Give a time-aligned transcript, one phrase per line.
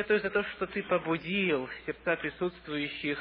[0.00, 3.18] Святой, за то, что Ты побудил сердца присутствующих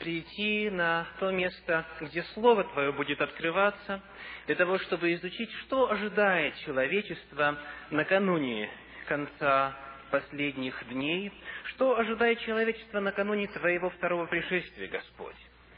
[0.00, 4.02] прийти на то место, где Слово Твое будет открываться,
[4.46, 7.56] для того, чтобы изучить, что ожидает человечество
[7.90, 8.68] накануне
[9.06, 9.76] конца
[10.10, 11.30] последних дней,
[11.66, 15.36] что ожидает человечество накануне Твоего второго пришествия, Господь.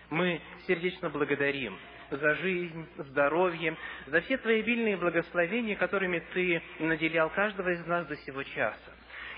[0.09, 1.79] Мы сердечно благодарим
[2.11, 3.77] за жизнь, здоровье,
[4.07, 8.93] за все Твои обильные благословения, которыми Ты наделял каждого из нас до сего часа.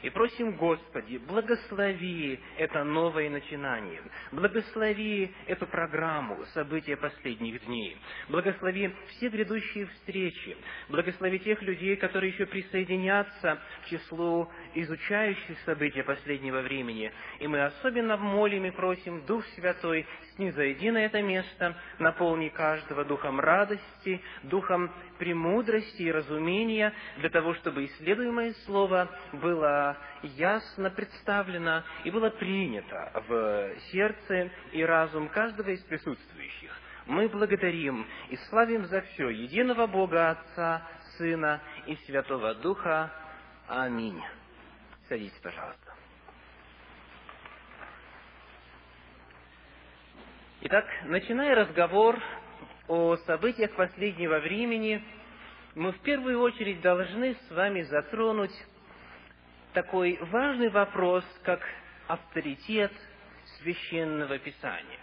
[0.04, 7.96] И просим, Господи, благослови это новое начинание, благослови эту программу события последних дней,
[8.28, 10.58] благослови все грядущие встречи,
[10.90, 17.10] благослови тех людей, которые еще присоединятся к числу изучающих события последнего времени.
[17.40, 20.04] И мы особенно молим и просим, Дух Святой,
[20.36, 27.86] снизойди на это место, наполни каждого духом радости, духом премудрости и разумения, для того, чтобы
[27.86, 36.80] исследуемое Слово было ясно представлено и было принято в сердце и разум каждого из присутствующих.
[37.06, 40.82] Мы благодарим и славим за все единого Бога Отца,
[41.18, 43.12] Сына и Святого Духа.
[43.68, 44.20] Аминь.
[45.08, 45.83] Садитесь, пожалуйста.
[50.66, 52.18] Итак, начиная разговор
[52.88, 55.04] о событиях последнего времени,
[55.74, 58.64] мы в первую очередь должны с вами затронуть
[59.74, 61.60] такой важный вопрос, как
[62.06, 62.90] авторитет
[63.58, 65.00] священного писания.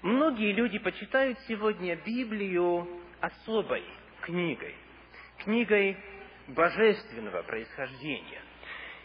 [0.00, 2.88] Многие люди почитают сегодня Библию
[3.20, 3.84] особой
[4.22, 4.76] книгой,
[5.44, 5.98] книгой
[6.48, 8.40] божественного происхождения.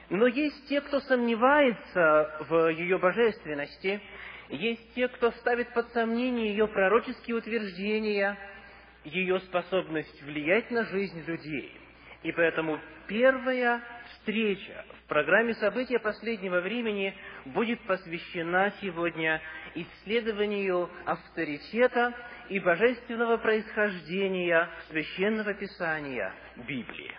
[0.10, 4.02] Но есть те, кто сомневается в ее божественности,
[4.52, 8.38] есть те, кто ставит под сомнение ее пророческие утверждения,
[9.06, 11.72] ее способность влиять на жизнь людей.
[12.24, 19.42] И поэтому первая встреча в программе события последнего времени будет посвящена сегодня
[19.74, 22.14] исследованию авторитета
[22.50, 27.12] и божественного происхождения Священного Писания Библии.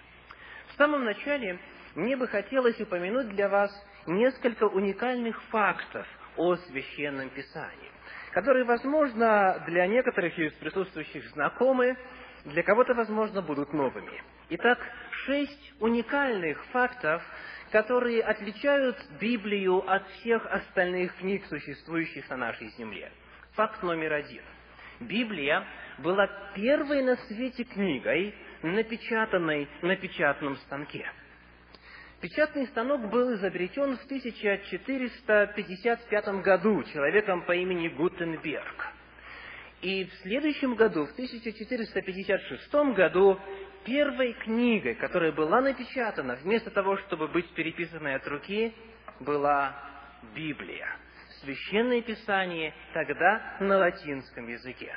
[0.68, 1.58] В самом начале
[1.94, 3.70] мне бы хотелось упомянуть для вас
[4.06, 6.06] несколько уникальных фактов
[6.36, 7.90] о Священном Писании,
[8.32, 11.96] которые, возможно, для некоторых из присутствующих знакомы,
[12.44, 14.22] для кого-то, возможно, будут новыми.
[14.50, 14.78] Итак,
[15.24, 17.22] шесть уникальных фактов,
[17.70, 23.10] которые отличают Библию от всех остальных книг, существующих на нашей земле.
[23.54, 24.42] Факт номер один.
[25.00, 25.64] Библия
[25.98, 31.10] была первой на свете книгой, напечатанной на печатном станке.
[32.22, 38.86] Печатный станок был изобретен в 1455 году человеком по имени Гутенберг.
[39.80, 43.40] И в следующем году, в 1456 году,
[43.84, 48.72] первой книгой, которая была напечатана, вместо того, чтобы быть переписанной от руки,
[49.18, 49.74] была
[50.32, 50.96] Библия.
[51.40, 54.94] Священное Писание тогда на латинском языке.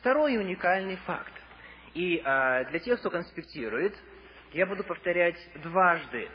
[0.00, 1.32] Второй уникальный факт.
[1.94, 3.94] И а, для тех, кто конспектирует,
[4.52, 6.28] я буду повторять дважды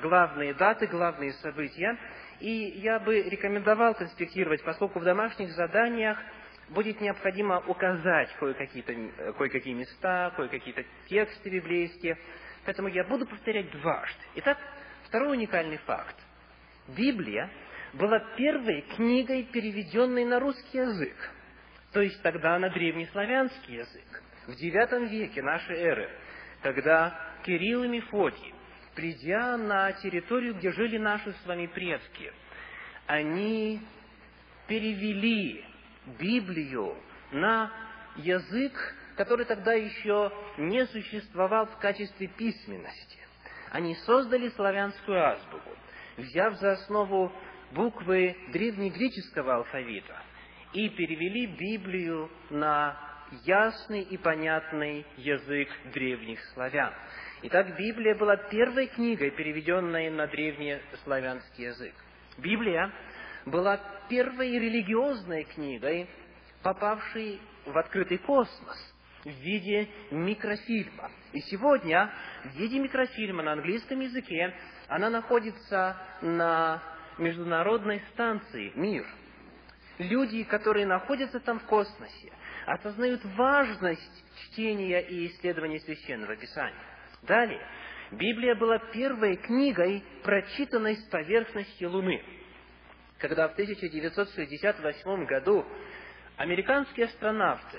[0.00, 1.96] главные даты, главные события.
[2.40, 6.18] И я бы рекомендовал конспектировать, поскольку в домашних заданиях
[6.68, 8.82] будет необходимо указать кое-какие,
[9.32, 12.18] кое-какие места, кое-какие тексты библейские.
[12.64, 14.22] Поэтому я буду повторять дважды.
[14.36, 14.58] Итак,
[15.04, 16.16] второй уникальный факт.
[16.88, 17.50] Библия
[17.94, 21.16] была первой книгой, переведенной на русский язык,
[21.92, 24.22] то есть тогда на древнеславянский язык.
[24.46, 26.10] В IX веке нашей эры,
[26.62, 28.54] когда Кирилл и Мефодий,
[28.96, 32.32] придя на территорию, где жили наши с вами предки,
[33.06, 33.80] они
[34.66, 35.64] перевели
[36.18, 36.96] Библию
[37.30, 37.70] на
[38.16, 38.72] язык,
[39.16, 43.18] который тогда еще не существовал в качестве письменности.
[43.70, 45.70] Они создали славянскую азбуку,
[46.16, 47.30] взяв за основу
[47.72, 50.22] буквы древнегреческого алфавита
[50.72, 52.96] и перевели Библию на
[53.44, 56.92] ясный и понятный язык древних славян.
[57.42, 61.94] Итак, Библия была первой книгой, переведенной на древнеславянский язык.
[62.38, 62.90] Библия
[63.44, 63.78] была
[64.08, 66.08] первой религиозной книгой,
[66.62, 71.10] попавшей в открытый космос в виде микрофильма.
[71.34, 72.10] И сегодня
[72.44, 74.54] в виде микрофильма на английском языке
[74.88, 76.82] она находится на
[77.18, 79.04] международной станции «Мир».
[79.98, 82.32] Люди, которые находятся там в космосе,
[82.66, 86.95] осознают важность чтения и исследования Священного Писания.
[87.26, 87.60] Далее,
[88.12, 92.22] Библия была первой книгой, прочитанной с поверхности Луны–
[93.18, 95.64] когда в 1968 году
[96.36, 97.78] американские астронавты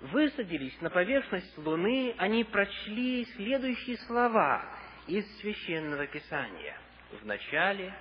[0.00, 4.64] высадились на поверхность Луны, они прочли следующие слова
[5.06, 6.76] из Священного Писания.
[7.22, 7.94] Вначале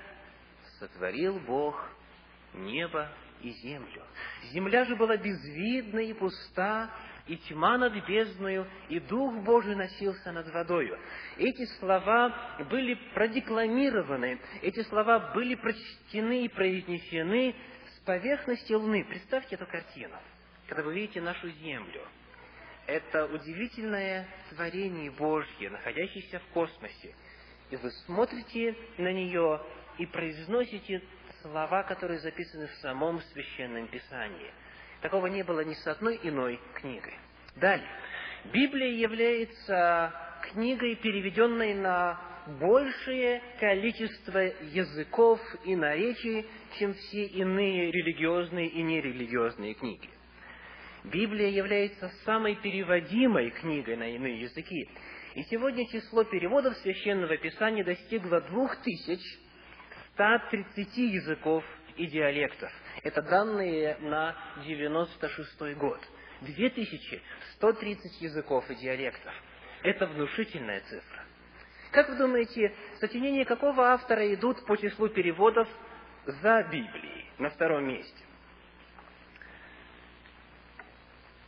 [0.80, 1.88] сотворил Бог
[2.54, 3.10] небо
[3.42, 4.04] и землю.
[4.52, 6.90] Земля же была безвидна и пуста,
[7.28, 11.00] и тьма над бездною, и Дух Божий носился над водою.
[11.38, 12.34] Эти слова
[12.70, 17.56] были продекламированы, эти слова были прочтены и произнесены
[17.96, 19.06] с поверхности Луны.
[19.06, 20.16] Представьте эту картину,
[20.68, 22.02] когда вы видите нашу Землю.
[22.86, 27.16] Это удивительное творение Божье, находящееся в космосе.
[27.70, 29.62] И вы смотрите на нее
[29.98, 31.02] и произносите
[31.42, 34.52] слова, которые записаны в самом Священном Писании.
[35.04, 37.14] Такого не было ни с одной иной книгой.
[37.58, 37.90] Далее.
[38.54, 40.14] Библия является
[40.44, 42.18] книгой, переведенной на
[42.58, 46.46] большее количество языков и наречий,
[46.80, 50.10] чем все иные религиозные и нерелигиозные книги.
[51.04, 54.88] Библия является самой переводимой книгой на иные языки.
[55.36, 59.20] И сегодня число переводов Священного Писания достигло двух тысяч
[60.14, 61.66] 130 языков
[61.98, 62.72] и диалектов.
[63.04, 64.36] Это данные на
[64.66, 66.00] 96 год.
[66.42, 69.34] 2130 языков и диалектов.
[69.84, 71.26] Это внушительная цифра.
[71.92, 75.68] Как вы думаете, сочинения какого автора идут по числу переводов
[76.26, 78.24] за Библией на втором месте?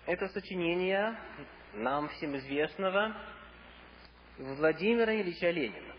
[0.05, 1.17] Это сочинение
[1.73, 3.15] нам всем известного
[4.37, 5.95] Владимира Ильича Ленина.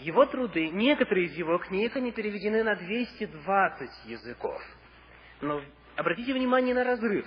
[0.00, 4.60] Его труды, некоторые из его книг, они переведены на 220 языков.
[5.40, 5.62] Но
[5.96, 7.26] обратите внимание на разрыв.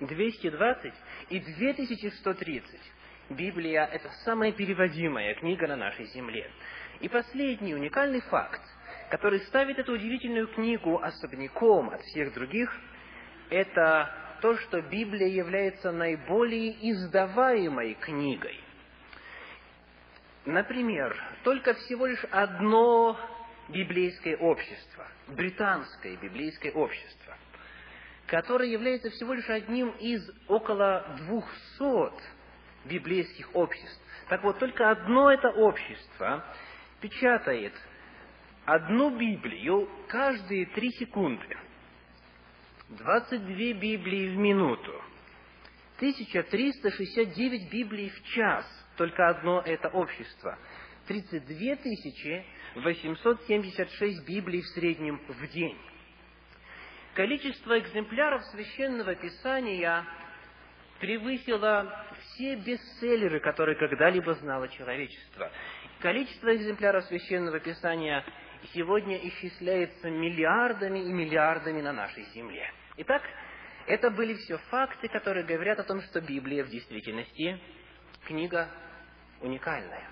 [0.00, 0.94] 220
[1.30, 2.80] и 2130.
[3.30, 6.50] Библия– это самая переводимая книга на нашей земле.
[7.00, 8.62] И последний уникальный факт,
[9.10, 12.72] который ставит эту удивительную книгу особняком от всех других,
[13.50, 18.60] это то, что Библия является наиболее издаваемой книгой.
[20.44, 21.14] Например,
[21.44, 23.18] только всего лишь одно
[23.68, 27.36] библейское общество, британское библейское общество,
[28.28, 32.12] которое является всего лишь одним из около двухсот
[32.84, 34.00] библейских обществ.
[34.28, 36.44] Так вот, только одно это общество
[37.00, 37.72] печатает
[38.66, 41.56] одну Библию каждые три секунды.
[42.90, 44.92] 22 Библии в минуту.
[45.96, 48.66] 1369 Библий в час
[48.98, 50.58] только одно это общество.
[51.06, 52.44] 32 тысячи
[52.74, 55.78] 876 Библий в среднем в день.
[57.18, 60.06] Количество экземпляров Священного Писания
[61.00, 65.50] превысило все бестселлеры, которые когда-либо знало человечество.
[65.98, 68.24] Количество экземпляров Священного Писания
[68.72, 72.70] сегодня исчисляется миллиардами и миллиардами на нашей земле.
[72.98, 73.22] Итак,
[73.88, 77.58] это были все факты, которые говорят о том, что Библия в действительности
[78.26, 78.68] книга
[79.40, 80.08] уникальная.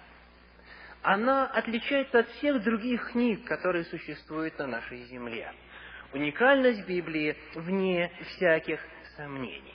[1.02, 5.54] Она отличается от всех других книг, которые существуют на нашей земле.
[6.12, 8.80] Уникальность Библии вне всяких
[9.16, 9.74] сомнений.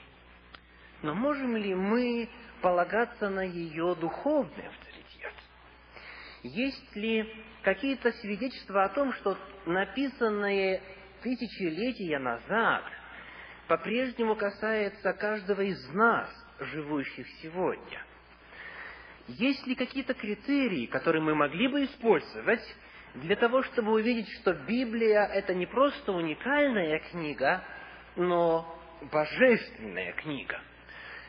[1.01, 2.30] Но можем ли мы
[2.62, 5.33] полагаться на ее духовный авторитет?
[6.44, 7.31] Есть ли
[7.63, 10.81] какие-то свидетельства о том, что написанные
[11.22, 12.84] тысячелетия назад
[13.68, 16.30] по-прежнему касается каждого из нас,
[16.60, 18.06] живущих сегодня–
[19.27, 22.63] есть ли какие-то критерии, которые мы могли бы использовать
[23.16, 27.63] для того, чтобы увидеть, что Библия– это не просто уникальная книга,
[28.15, 28.65] но
[29.12, 30.60] божественная книга?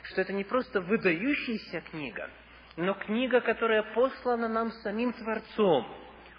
[0.04, 2.30] Что это не просто выдающаяся книга,
[2.76, 5.86] но книга, которая послана нам самим Творцом,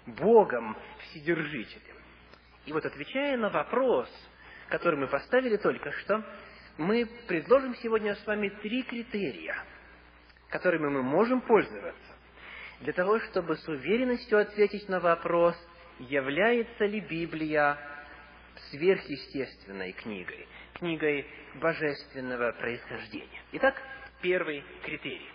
[0.06, 1.96] Богом Вседержителем.
[2.66, 4.08] И вот отвечая на вопрос,
[4.68, 6.24] который мы поставили только что,
[6.78, 9.56] мы предложим сегодня с вами три критерия–
[10.54, 12.13] которыми мы можем пользоваться,
[12.80, 15.56] для того, чтобы с уверенностью ответить на вопрос,
[15.98, 17.78] является ли Библия
[18.70, 21.26] сверхъестественной книгой, книгой
[21.56, 23.42] божественного происхождения.
[23.52, 23.80] Итак,
[24.20, 25.28] первый критерий.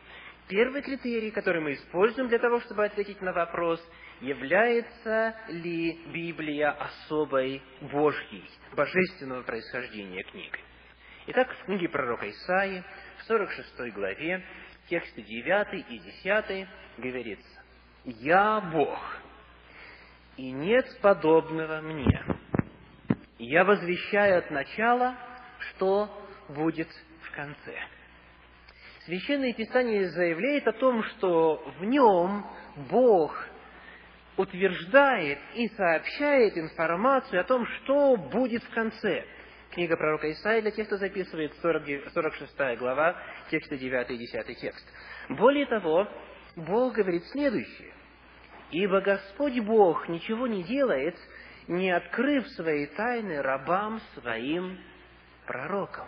[0.48, 3.79] Первый критерий, который мы используем для того, чтобы ответить на вопрос,
[4.19, 8.43] является ли Библия особой Божьей,
[8.75, 10.62] божественного происхождения книгой.
[11.27, 12.84] Итак, в книге пророка Исаии,
[13.19, 14.43] в 46 главе,
[14.89, 16.67] тексты 9 и 10
[16.98, 17.63] говорится,
[18.05, 19.00] «Я Бог,
[20.36, 22.24] и нет подобного мне.
[23.38, 25.15] Я возвещаю от начала,
[25.69, 26.10] что
[26.50, 26.89] будет
[27.22, 27.75] в конце».
[29.05, 32.46] Священное Писание заявляет о том, что в нем
[32.89, 33.48] Бог
[34.38, 39.25] утверждает и сообщает информацию о том, что будет в конце–
[39.72, 43.16] Книга пророка Исаия для тех, кто записывает 40, 46 глава,
[43.52, 44.88] тексты 9 и 10 текст.
[45.30, 46.08] Более того,
[46.56, 47.94] Бог говорит следующее.
[48.72, 51.16] Ибо Господь Бог ничего не делает,
[51.68, 54.80] не открыв свои тайны рабам своим
[55.46, 56.08] пророкам.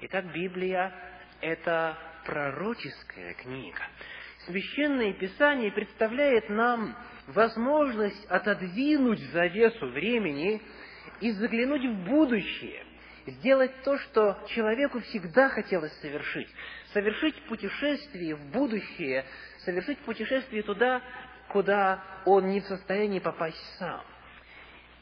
[0.00, 0.92] Итак, Библия–
[1.42, 3.82] это пророческая книга.
[4.46, 6.96] Священное Писание представляет нам
[7.26, 10.62] возможность отодвинуть завесу времени
[11.20, 12.84] и заглянуть в будущее,
[13.26, 16.48] сделать то, что человеку всегда хотелось совершить,
[16.92, 19.24] совершить путешествие в будущее,
[19.64, 21.02] совершить путешествие туда,
[21.48, 24.02] куда он не в состоянии попасть сам.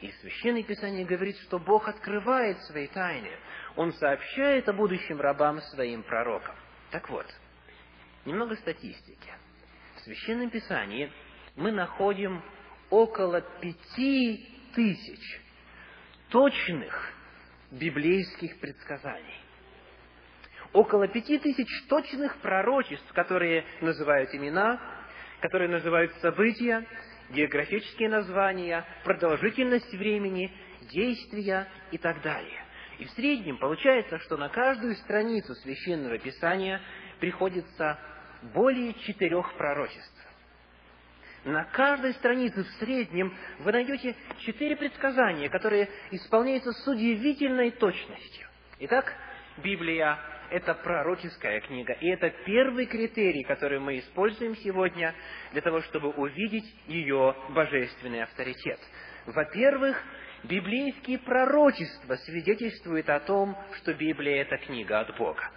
[0.01, 3.31] И Священное Писание говорит, что Бог открывает свои тайны.
[3.77, 6.55] Он сообщает о будущем рабам своим пророкам.
[6.91, 7.25] Так вот,
[8.25, 9.31] немного статистики.
[9.95, 11.09] В Священном Писании
[11.55, 12.43] мы находим
[12.89, 15.41] около пяти тысяч
[16.29, 17.13] точных
[17.73, 19.41] библейских предсказаний.
[20.73, 24.79] Около пяти тысяч точных пророчеств, которые называют имена,
[25.41, 26.85] которые называют события,
[27.29, 30.51] географические названия, продолжительность времени,
[30.91, 32.63] действия и так далее.
[32.99, 36.81] И в среднем получается, что на каждую страницу Священного Писания
[37.19, 37.99] приходится
[38.53, 40.32] более четырех пророчеств.
[41.45, 48.47] На каждой странице в среднем вы найдете четыре предсказания, которые исполняются с удивительной точностью.
[48.79, 49.13] Итак,
[49.57, 50.17] Библия–
[50.51, 55.13] это пророческая книга, и это первый критерий, который мы используем сегодня
[55.51, 58.79] для того, чтобы увидеть ее божественный авторитет.
[59.25, 60.01] Во-первых,
[60.43, 65.51] библейские пророчества свидетельствуют о том, что Библия– это книга от Бога.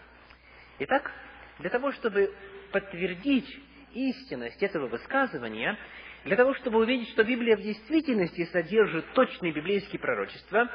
[0.81, 1.13] Итак,
[1.61, 2.35] для того, чтобы
[2.73, 3.49] подтвердить
[3.97, 5.79] истинность этого высказывания,
[6.25, 10.69] для того, чтобы увидеть, что Библия в действительности содержит точные библейские пророчества,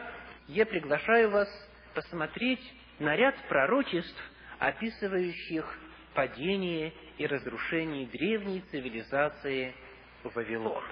[0.48, 1.50] я приглашаю вас
[1.94, 2.62] посмотреть
[3.00, 4.22] на ряд пророчеств,
[4.60, 5.66] описывающих
[6.13, 9.74] падение и разрушение древней цивилизации
[10.24, 10.84] Вавилон.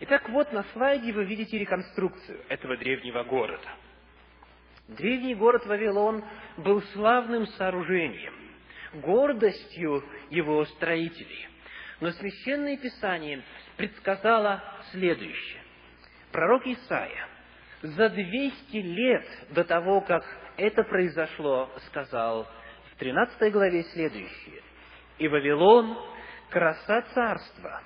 [0.00, 3.68] Итак, вот на слайде вы видите реконструкцию этого древнего города.
[4.88, 6.22] Древний город Вавилон
[6.58, 8.34] был славным сооружением,
[9.00, 11.48] гордостью его строителей.
[12.00, 13.42] Но Священное Писание
[13.76, 15.62] предсказало следующее.
[16.32, 17.28] Пророк Исаия
[17.82, 20.24] за 200 лет до того, как
[20.56, 22.48] это произошло, сказал
[22.92, 24.62] в 13 главе следующее.
[25.18, 25.96] «И Вавилон,
[26.50, 27.82] краса царства,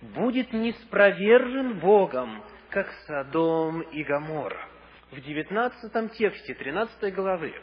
[0.00, 4.68] будет неспровержен Богом, как Содом и Гоморра».
[5.10, 7.54] В 19 тексте 13 главы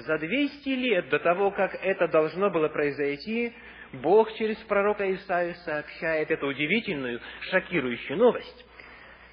[0.00, 3.52] за 200 лет до того, как это должно было произойти,
[3.92, 8.66] Бог через пророка Исаию сообщает эту удивительную, шокирующую новость.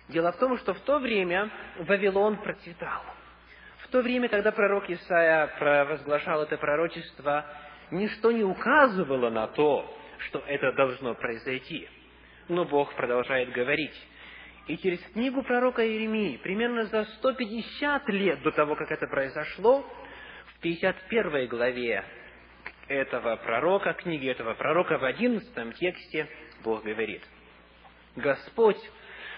[0.09, 3.01] Дело в том, что в то время Вавилон процветал.
[3.79, 7.45] В то время, когда пророк Исаия провозглашал это пророчество,
[7.91, 11.87] ничто не указывало на то, что это должно произойти.
[12.47, 13.95] Но Бог продолжает говорить.
[14.67, 19.85] И через книгу пророка Иеремии, примерно за 150 лет до того, как это произошло,
[20.65, 22.03] 51 главе
[22.87, 26.27] этого пророка, книги этого пророка, в 11 тексте
[26.63, 27.21] Бог говорит,
[28.15, 28.79] «Господь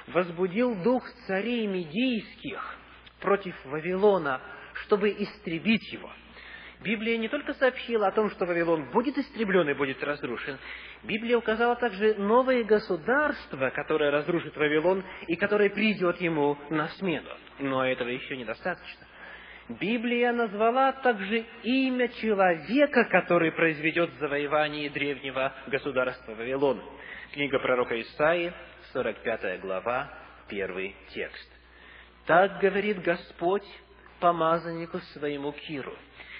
[0.07, 2.77] возбудил дух царей медийских
[3.19, 4.39] против Вавилона,
[4.85, 6.09] чтобы истребить его».
[6.79, 10.57] Библия не только сообщила о том, что Вавилон будет истреблен и будет разрушен,
[11.03, 17.31] Библия указала также новое государство, которое разрушит Вавилон и которое придет ему на смену.
[17.59, 19.06] Но этого еще недостаточно.
[19.69, 26.81] Библия назвала также имя человека, который произведет завоевание древнего государства Вавилона.
[27.33, 28.53] Книга пророка Исаии,
[28.93, 30.09] 45 глава,
[30.47, 31.51] первый текст.
[32.25, 33.65] «Так говорит Господь
[34.21, 35.93] помазаннику своему Киру,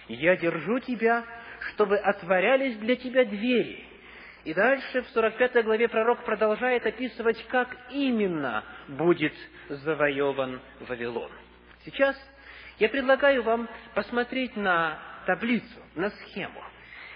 [0.07, 1.25] «Я держу тебя,
[1.73, 3.83] чтобы отворялись для тебя двери».
[4.45, 9.33] И дальше в 45 главе пророк продолжает описывать, как именно будет
[9.67, 11.29] завоеван Вавилон.
[11.83, 12.15] Сейчас
[12.79, 16.63] я предлагаю вам посмотреть на таблицу, на схему,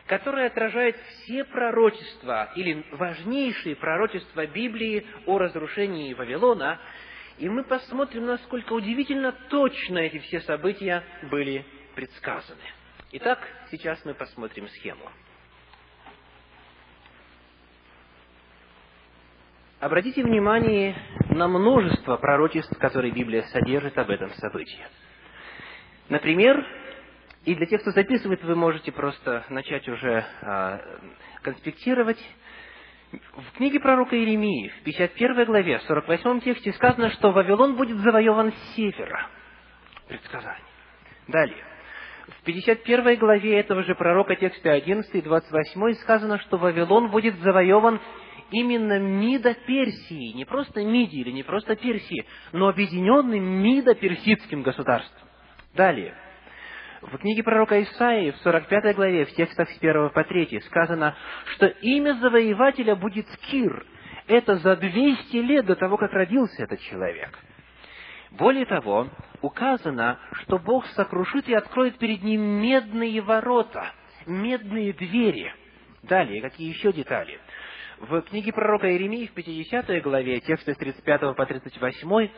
[0.07, 6.79] которая отражает все пророчества или важнейшие пророчества Библии о разрушении Вавилона,
[7.37, 11.65] и мы посмотрим, насколько удивительно точно эти все события были
[11.95, 12.61] предсказаны.
[13.13, 13.39] Итак,
[13.71, 15.09] сейчас мы посмотрим схему.
[19.79, 20.95] Обратите внимание
[21.29, 24.85] на множество пророчеств, которые Библия содержит об этом событии.
[26.11, 26.67] Например,
[27.45, 30.81] и для тех, кто записывает, вы можете просто начать уже а,
[31.41, 32.19] конспектировать.
[33.13, 38.51] В книге пророка Иеремии, в 51 главе, в 48 тексте сказано, что Вавилон будет завоеван
[38.51, 39.29] с севера.
[40.09, 40.65] Предсказание.
[41.29, 41.63] Далее.
[42.27, 48.01] В 51 главе этого же пророка, тексте 11 и 28, сказано, что Вавилон будет завоеван
[48.51, 55.30] именно МИДа Персии, не просто Мидии или не просто Персии, но объединенным МИДа персидским государством.
[55.73, 56.13] Далее.
[57.01, 61.65] В книге пророка Исаии, в 45 главе, в текстах с 1 по 3, сказано, что
[61.65, 63.85] имя завоевателя будет Кир.
[64.27, 67.37] Это за 200 лет до того, как родился этот человек.
[68.31, 69.09] Более того,
[69.41, 73.91] указано, что Бог сокрушит и откроет перед ним медные ворота,
[74.25, 75.53] медные двери.
[76.03, 77.39] Далее, какие еще детали?
[77.99, 82.29] В книге пророка Иеремии в 50 главе, тексты с 35 по 38,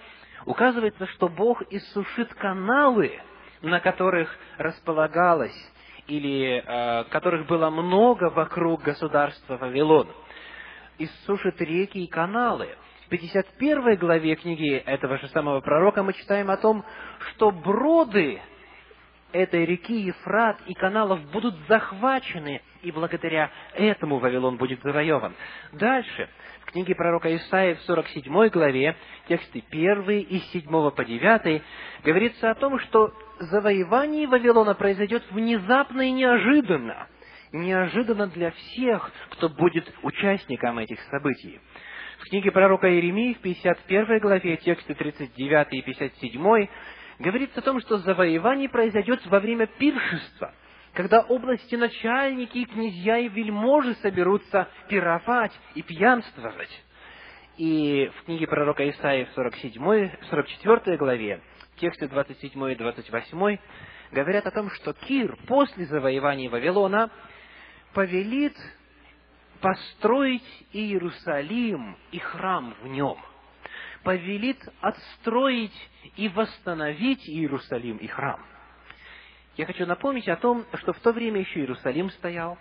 [0.45, 3.19] указывается, что Бог иссушит каналы,
[3.61, 5.71] на которых располагалось
[6.07, 10.07] или э, которых было много вокруг государства Вавилон.
[10.97, 12.75] Иссушит реки и каналы.
[13.05, 16.83] В 51 главе книги этого же самого пророка мы читаем о том,
[17.31, 18.41] что броды
[19.31, 25.33] этой реки Ефрат и каналов будут захвачены, и благодаря этому Вавилон будет завоеван.
[25.73, 26.29] Дальше,
[26.73, 28.95] книге пророка Исаия в 47 главе,
[29.27, 31.61] тексты 1 и 7 по 9,
[32.03, 37.07] говорится о том, что завоевание Вавилона произойдет внезапно и неожиданно.
[37.51, 41.61] Неожиданно для всех, кто будет участником этих событий.
[42.17, 46.67] В книге пророка Иеремии в 51 главе, тексты 39 и 57,
[47.19, 50.53] говорится о том, что завоевание произойдет во время пиршества,
[50.93, 56.83] когда области начальники, и князья и вельможи соберутся пировать и пьянствовать.
[57.57, 61.41] И в книге пророка Исаии в 47, 44 главе,
[61.77, 63.57] тексты 27 и 28,
[64.11, 67.09] говорят о том, что Кир после завоевания Вавилона
[67.93, 68.55] повелит
[69.61, 73.17] построить Иерусалим и храм в нем–
[74.03, 78.45] повелит отстроить и восстановить Иерусалим и храм.
[79.55, 82.57] Я хочу напомнить о том, что в то время еще Иерусалим стоял,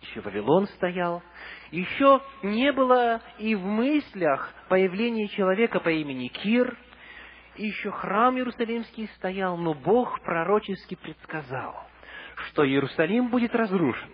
[0.00, 1.22] еще Вавилон стоял,
[1.70, 6.76] еще не было и в мыслях появления человека по имени Кир,
[7.56, 11.86] еще храм Иерусалимский стоял, но Бог пророчески предсказал,
[12.46, 14.08] что Иерусалим будет разрушен,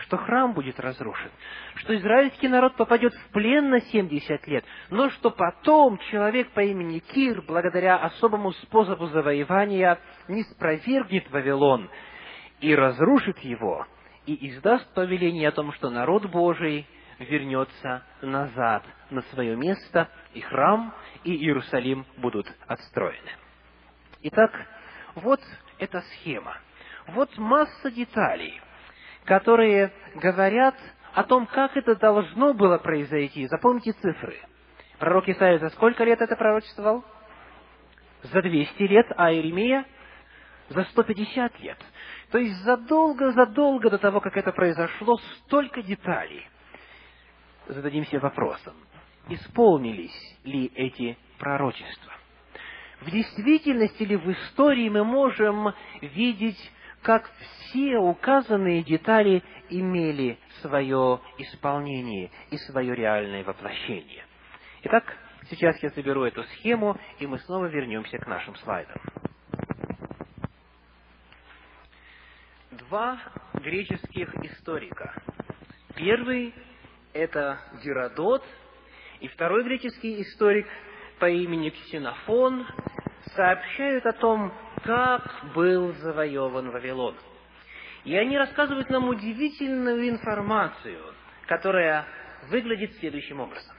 [0.00, 1.30] что храм будет разрушен,
[1.76, 7.00] что израильский народ попадет в плен на 70 лет, но что потом человек по имени
[7.00, 11.90] Кир, благодаря особому способу завоевания, не спровергнет Вавилон
[12.60, 13.86] и разрушит его,
[14.26, 16.86] и издаст повеление о том, что народ Божий
[17.18, 23.30] вернется назад на свое место, и храм, и Иерусалим будут отстроены.
[24.22, 24.52] Итак,
[25.16, 25.40] вот
[25.78, 26.56] эта схема.
[27.08, 28.60] Вот масса деталей–
[29.30, 30.74] которые говорят
[31.14, 33.46] о том, как это должно было произойти.
[33.46, 34.36] Запомните цифры.
[34.98, 37.04] Пророк Исаия за сколько лет это пророчествовал?
[38.24, 39.84] За 200 лет, а Иеремия
[40.68, 41.78] за 150 лет.
[42.32, 46.48] То есть задолго-задолго до того, как это произошло, столько деталей.
[47.68, 48.74] Зададимся вопросом,
[49.28, 52.12] исполнились ли эти пророчества?
[53.02, 56.58] В действительности ли в истории мы можем видеть
[57.02, 57.30] как
[57.70, 64.24] все указанные детали имели свое исполнение и свое реальное воплощение.
[64.82, 65.16] Итак,
[65.48, 69.00] сейчас я соберу эту схему, и мы снова вернемся к нашим слайдам.
[72.70, 73.20] Два
[73.54, 75.22] греческих историка.
[75.94, 76.54] Первый–
[77.12, 78.44] это Геродот,
[79.20, 80.66] и второй греческий историк
[81.18, 82.66] по имени Ксенофон
[83.34, 84.52] сообщают о том,
[84.84, 87.14] как был завоеван Вавилон.
[88.04, 91.00] И они рассказывают нам удивительную информацию,
[91.46, 92.06] которая
[92.48, 93.76] выглядит следующим образом.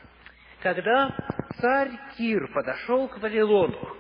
[0.61, 1.15] Когда
[1.59, 3.97] царь Кир подошел к Вавилону,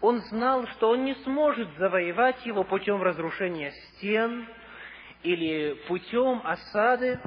[0.00, 4.48] он знал, что он не сможет завоевать его путем разрушения стен
[5.22, 7.20] или путем осады,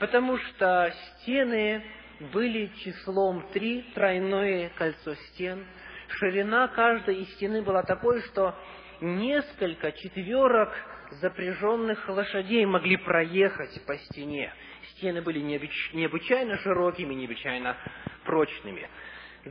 [0.00, 1.84] потому что стены
[2.32, 5.64] были числом три, тройное кольцо стен–
[6.08, 8.54] Ширина каждой из стены была такой, что
[9.00, 10.72] несколько четверок
[11.20, 14.52] запряженных лошадей могли проехать по стене.
[14.90, 17.76] Стены были необычайно широкими, необычайно
[18.24, 18.88] прочными.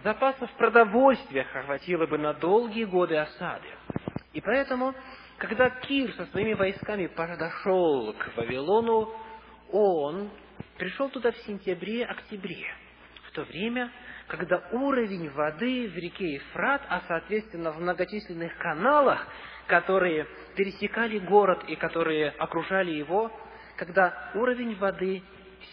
[0.03, 3.67] Запасов продовольствия хватило бы на долгие годы осады.
[4.33, 4.93] И поэтому,
[5.37, 9.15] когда Кир со своими войсками подошел к Вавилону,
[9.71, 10.29] он
[10.77, 12.67] пришел туда в сентябре-октябре.
[13.27, 13.91] В то время,
[14.27, 19.25] когда уровень воды в реке Ефрат, а соответственно в многочисленных каналах,
[19.67, 23.31] которые пересекали город и которые окружали его,
[23.77, 25.23] когда уровень воды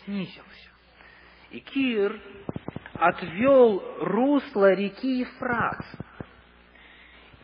[0.05, 0.71] снизился.
[1.51, 2.21] И Кир
[2.95, 5.85] отвел русло реки Ефрат.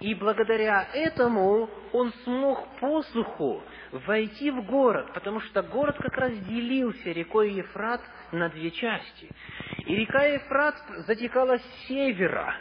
[0.01, 7.11] И благодаря этому он смог посуху войти в город, потому что город как раз делился
[7.11, 8.01] рекой Ефрат
[8.33, 9.29] на две части.
[9.87, 12.55] И река Ефрат затекала с севера.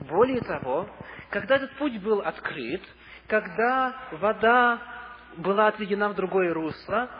[0.00, 0.88] Более того,
[1.30, 2.82] когда этот путь был открыт,
[3.26, 4.78] когда вода
[5.38, 7.10] была отведена в другое русло,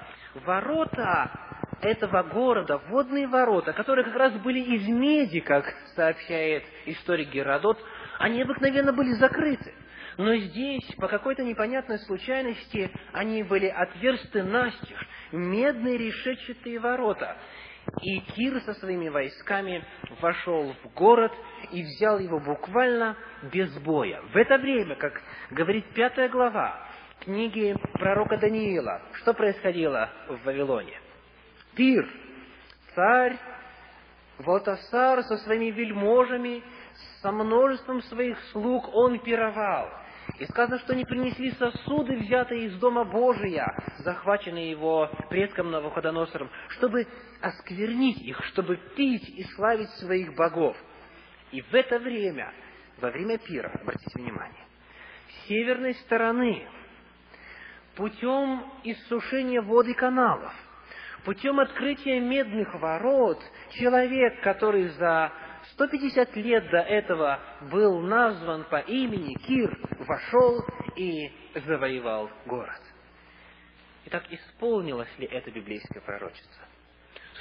[0.45, 1.31] ворота
[1.81, 7.79] этого города, водные ворота, которые как раз были из меди, как сообщает историк Геродот,
[8.19, 9.75] они обыкновенно были закрыты.
[10.17, 17.37] Но здесь, по какой-то непонятной случайности, они были отверсты настежь, медные решетчатые ворота.
[18.03, 19.85] И Кир со своими войсками
[20.21, 21.33] вошел в город
[21.71, 23.17] и взял его буквально
[23.53, 24.23] без боя.
[24.33, 26.89] В это время, как говорит пятая глава
[27.21, 30.99] книги пророка Даниила, что происходило в Вавилоне?
[31.77, 32.09] Тир,
[32.95, 33.37] царь
[34.39, 36.63] Валтасар со своими вельможами,
[37.23, 39.89] со множеством своих слуг он пировал.
[40.39, 43.67] И сказано, что они принесли сосуды, взятые из Дома Божия,
[44.01, 47.07] захваченные его предком Навуходоносором, чтобы
[47.41, 50.77] осквернить их, чтобы пить и славить своих богов.
[51.53, 52.53] И в это время,
[53.01, 54.67] во время пира, обратите внимание,
[55.29, 56.67] с северной стороны,
[57.95, 60.53] путем иссушения воды каналов,
[61.25, 65.33] путем открытия медных ворот, человек, который за
[65.73, 70.65] 150 лет до этого был назван по имени Кир, вошел
[70.97, 71.31] и
[71.67, 72.81] завоевал город.
[74.07, 76.65] Итак, исполнилось ли это библейское пророчество?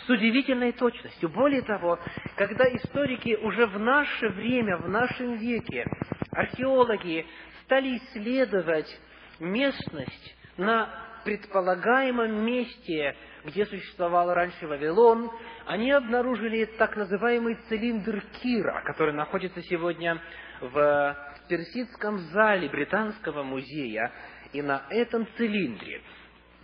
[0.05, 1.29] С удивительной точностью.
[1.29, 1.99] Более того,
[2.35, 5.85] когда историки уже в наше время, в нашем веке,
[6.31, 7.25] археологи
[7.63, 8.99] стали исследовать
[9.39, 10.89] местность на
[11.25, 15.31] предполагаемом месте где существовал раньше Вавилон,
[15.65, 20.19] они обнаружили так называемый цилиндр Кира, который находится сегодня
[20.61, 21.15] в
[21.47, 24.11] персидском зале Британского музея.
[24.51, 26.01] И на этом цилиндре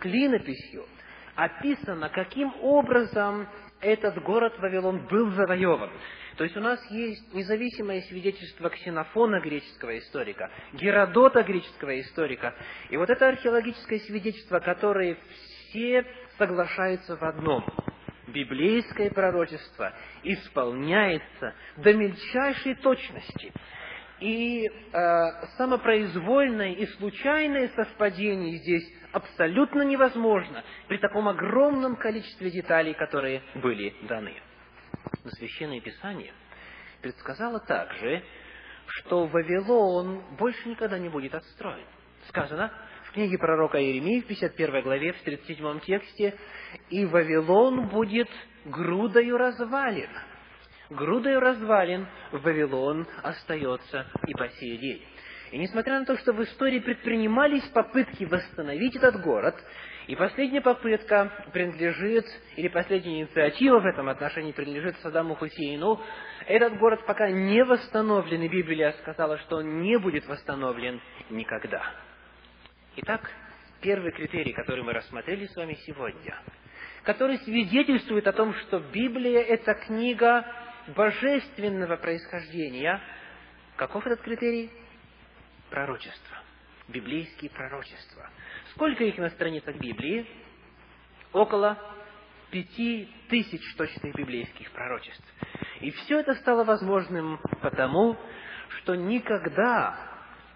[0.00, 0.86] клинописью
[1.36, 3.46] описано, каким образом
[3.80, 5.90] этот город Вавилон был завоеван.
[6.42, 12.52] То есть у нас есть независимое свидетельство Ксенофона, греческого историка, Геродота, греческого историка.
[12.90, 15.16] И вот это археологическое свидетельство, которое
[15.68, 16.04] все
[16.38, 17.64] соглашаются в одном.
[18.26, 19.92] Библейское пророчество
[20.24, 23.52] исполняется до мельчайшей точности.
[24.18, 33.42] И э, самопроизвольное и случайное совпадение здесь абсолютно невозможно при таком огромном количестве деталей, которые
[33.54, 34.34] были даны.
[35.24, 36.32] Но Священное Писание
[37.00, 38.24] предсказало также,
[38.86, 41.86] что Вавилон больше никогда не будет отстроен.
[42.28, 42.72] Сказано,
[43.04, 46.34] в книге пророка Иеремии, в 51 главе, в 37 тексте,
[46.90, 48.28] «И Вавилон будет
[48.64, 50.10] грудою развалин».
[50.90, 55.02] Грудою развалин Вавилон остается и по сей день.
[55.52, 59.54] И несмотря на то, что в истории предпринимались попытки восстановить этот город,
[60.06, 66.00] и последняя попытка принадлежит, или последняя инициатива в этом отношении принадлежит Саддаму Хусейну,
[66.46, 71.82] этот город пока не восстановлен, и Библия сказала, что он не будет восстановлен никогда.
[72.96, 73.30] Итак,
[73.80, 76.36] первый критерий, который мы рассмотрели с вами сегодня,
[77.04, 80.44] который свидетельствует о том, что Библия– это книга
[80.96, 83.00] божественного происхождения.
[83.76, 84.70] Каков этот критерий?
[85.70, 86.38] Пророчество.
[86.88, 88.28] Библейские пророчества.
[88.74, 90.26] Сколько их на страницах Библии?
[91.32, 91.78] Около
[92.50, 95.24] пяти тысяч точных библейских пророчеств.
[95.80, 98.16] И все это стало возможным потому,
[98.68, 99.96] что никогда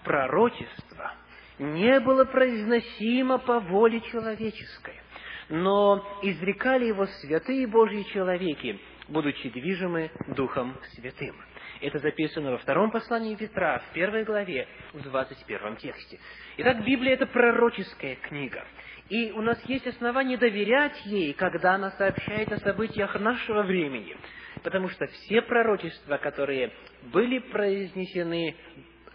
[0.05, 1.14] пророчество–
[1.59, 5.00] не было произносимо по воле человеческой,
[5.48, 11.35] но изрекали его святые Божьи человеки, будучи движимы Духом Святым.
[11.80, 16.18] Это записано во втором послании Петра, в первой главе, в двадцать первом тексте.
[16.56, 18.64] Итак, Библия– это пророческая книга.
[19.08, 24.16] И у нас есть основания доверять ей, когда она сообщает о событиях нашего времени.
[24.62, 26.72] Потому что все пророчества, которые
[27.12, 28.56] были произнесены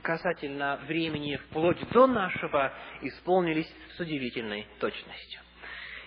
[0.02, 5.42] касательно времени вплоть до нашего исполнились с удивительной точностью.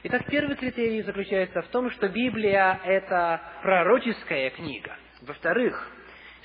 [0.04, 4.96] Итак, первый критерий заключается в том, что Библия– это пророческая книга.
[5.22, 5.90] Во-вторых,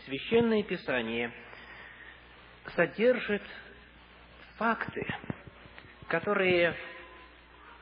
[0.10, 1.32] Священное Писание
[2.76, 3.44] содержит
[4.58, 5.06] факты,
[6.08, 6.74] которые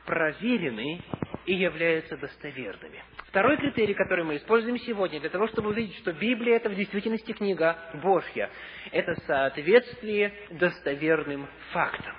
[0.04, 1.00] проверены
[1.46, 3.02] и являются достоверными.
[3.28, 7.32] Второй критерий, который мы используем сегодня, для того, чтобы увидеть, что Библия– это в действительности
[7.32, 8.50] книга Божья,
[8.92, 12.14] это соответствие достоверным фактам.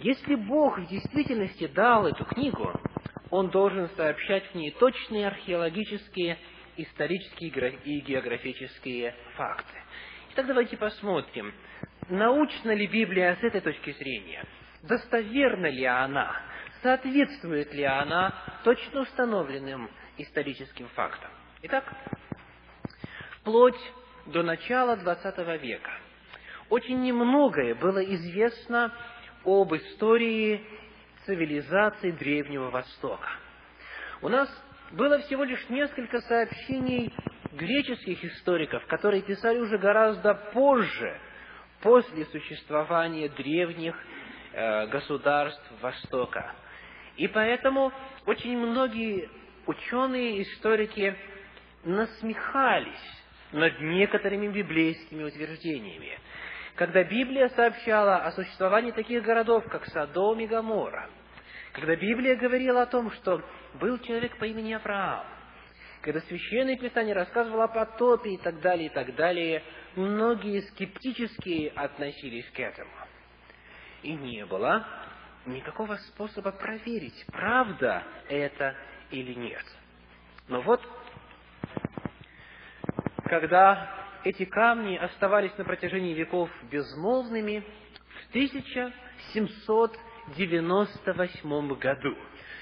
[0.00, 2.72] Если Бог в действительности дал эту книгу,
[3.28, 6.38] Он должен сообщать в ней точные археологические,
[6.76, 9.78] исторические и географические факты.
[10.32, 11.54] Итак, давайте посмотрим,
[12.08, 14.44] научна ли Библия с этой точки зрения.
[14.82, 16.42] достоверна ли она,
[16.82, 18.34] соответствует ли она
[18.64, 21.30] точно установленным историческим фактам.
[21.62, 21.84] Итак,
[23.40, 23.80] вплоть
[24.26, 25.90] до начала XX века
[26.68, 28.92] очень немногое было известно
[29.44, 30.64] об истории
[31.26, 33.28] цивилизации Древнего Востока.
[34.22, 34.48] У нас
[34.92, 37.12] было всего лишь несколько сообщений
[37.52, 41.20] греческих историков, которые писали уже гораздо позже,
[41.84, 43.94] после существования древних
[44.52, 46.54] э, государств Востока.
[47.16, 47.92] И поэтому
[48.24, 49.28] очень многие
[49.66, 51.14] ученые, историки
[51.84, 56.18] насмехались над некоторыми библейскими утверждениями.
[56.74, 61.08] Когда Библия сообщала о существовании таких городов, как Содом и Гоморра,
[61.74, 63.42] когда Библия говорила о том, что
[63.74, 65.26] был человек по имени Авраам,
[66.02, 69.62] когда Священное Писание рассказывало о потопе и так далее, и так далее,
[69.96, 72.92] многие скептически относились к этому.
[74.02, 74.86] И не было
[75.46, 78.76] никакого способа проверить, правда это
[79.10, 79.64] или нет.
[80.46, 80.80] Но вот,
[83.24, 83.90] когда
[84.22, 87.64] эти камни оставались на протяжении веков безмолвными,
[88.28, 88.32] в
[90.32, 92.16] 1798 году,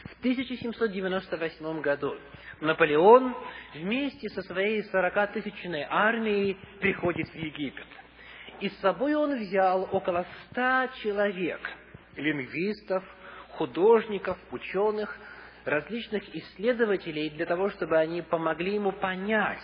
[0.05, 2.16] в 1798 году
[2.61, 3.35] Наполеон
[3.75, 7.87] вместе со своей сорокатысячной армией приходит в Египет.
[8.61, 11.61] И с собой он взял около ста человек,
[12.16, 13.05] лингвистов,
[13.51, 15.16] художников, ученых,
[15.64, 19.62] различных исследователей, для того, чтобы они помогли ему понять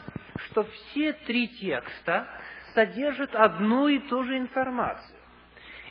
[0.47, 2.27] что все три текста
[2.75, 5.21] содержат одну и ту же информацию.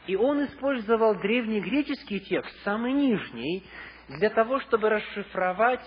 [0.05, 3.63] И он использовал древнегреческий текст, самый нижний,
[4.09, 5.83] для того, чтобы расшифровать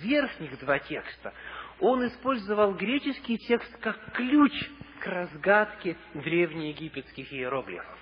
[0.00, 1.32] верхних два текста
[1.80, 4.52] он использовал греческий текст как ключ
[5.00, 7.98] к разгадке древнеегипетских иероглифов.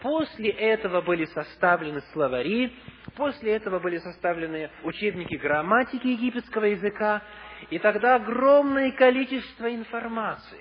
[0.00, 2.72] После этого были составлены словари,
[3.16, 7.22] после этого были составлены учебники грамматики египетского языка,
[7.70, 10.60] и тогда огромное количество информации,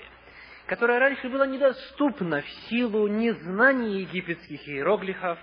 [0.65, 5.37] которая раньше была недоступна в силу незнания египетских иероглифов,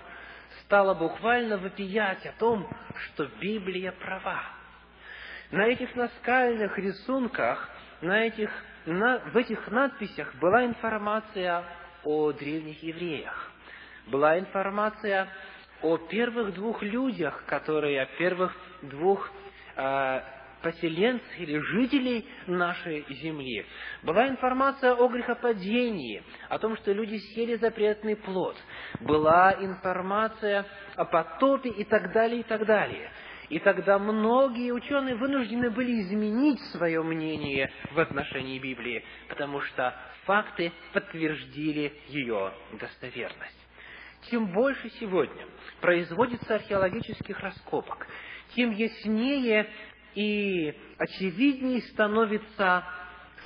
[0.63, 4.54] стала буквально вопиять о том, что Библия права
[5.51, 7.69] на этих наскальных рисунках,
[8.01, 8.49] на этих,
[8.85, 11.63] на, в этих надписях была информация
[12.03, 13.51] о древних евреях.
[14.07, 15.27] Была информация
[15.81, 19.29] о первых двух людях, которые, о первых двух
[19.75, 20.21] э,
[20.61, 23.65] поселенцах или жителей нашей земли.
[24.01, 28.57] Была информация о грехопадении, о том, что люди съели запретный плод.
[29.01, 33.11] Была информация о потопе и так далее, и так далее.
[33.49, 40.71] И тогда многие ученые вынуждены были изменить свое мнение в отношении Библии, потому что факты
[40.93, 43.67] подтвердили ее достоверность.
[44.31, 45.45] Чем больше сегодня
[45.81, 48.07] производится археологических раскопок,
[48.55, 49.69] тем яснее
[50.15, 52.83] и очевиднее становится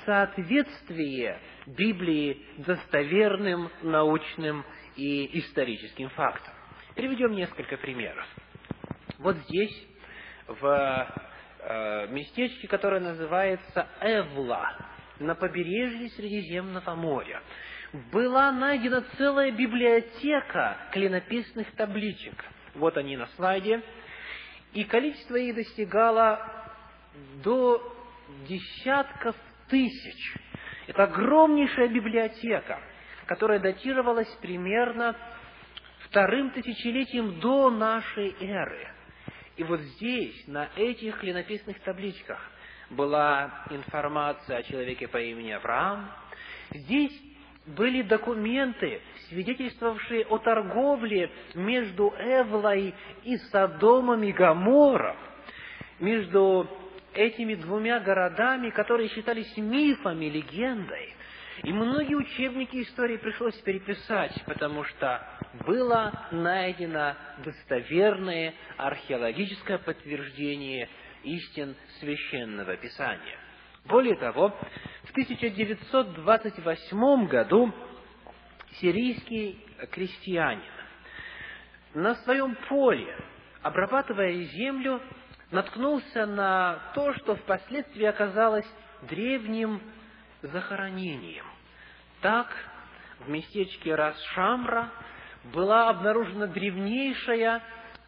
[0.06, 4.64] соответствие Библии достоверным научным
[4.96, 6.54] и историческим фактам.
[6.94, 8.26] Приведем несколько примеров.
[9.18, 9.88] Вот здесь,
[10.60, 11.08] в
[11.60, 14.76] э, местечке, которое называется Эвла,
[15.18, 17.42] на побережье Средиземного моря,
[18.12, 22.44] была найдена целая библиотека клинописных табличек.
[22.74, 23.82] Вот они на слайде.
[24.72, 26.40] И количество их достигало
[27.42, 27.82] до
[28.48, 29.34] десятков
[29.68, 30.36] тысяч.
[30.86, 32.80] Это огромнейшая библиотека,
[33.26, 35.16] которая датировалась примерно
[36.04, 38.88] вторым тысячелетием до нашей эры.
[39.60, 42.38] И вот здесь, на этих клинописных табличках,
[42.88, 46.10] была информация о человеке по имени Авраам.
[46.70, 47.12] Здесь
[47.66, 52.94] были документы, свидетельствовавшие о торговле между Эвлой
[53.24, 55.18] и Содомом и Гамором,
[55.98, 56.66] между
[57.12, 61.14] этими двумя городами, которые считались мифами, легендой.
[61.62, 65.20] И многие учебники истории пришлось переписать, потому что
[65.66, 70.88] было найдено достоверное археологическое подтверждение
[71.22, 73.36] истин священного писания.
[73.84, 74.56] Более того,
[75.04, 77.70] в 1928 году
[78.80, 80.62] сирийский крестьянин
[81.92, 83.14] на своем поле,
[83.60, 85.02] обрабатывая землю,
[85.50, 88.66] наткнулся на то, что впоследствии оказалось
[89.08, 89.82] древним
[90.42, 91.46] захоронением.
[92.20, 92.48] Так,
[93.20, 94.90] в местечке Расшамра
[95.52, 97.62] была обнаружена древнейшая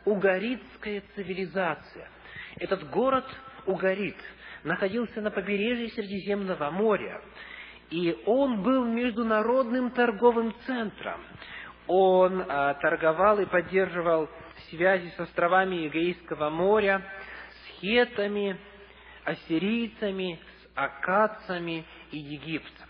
[0.05, 2.09] угаритская цивилизация.
[2.57, 3.25] Этот город
[3.67, 4.17] Угарит
[4.65, 7.21] находился на побережье Средиземного моря,
[7.91, 11.21] и он был международным торговым центром.
[11.87, 14.29] Он а, торговал и поддерживал
[14.71, 17.03] связи с островами Эгейского моря,
[17.51, 18.57] с хетами,
[19.25, 22.89] ассирийцами, с акадцами и Египтом.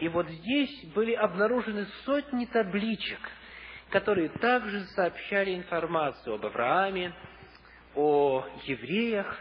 [0.00, 3.20] И вот здесь были обнаружены сотни табличек,
[3.90, 7.12] которые также сообщали информацию об Аврааме,
[7.94, 9.40] о евреях,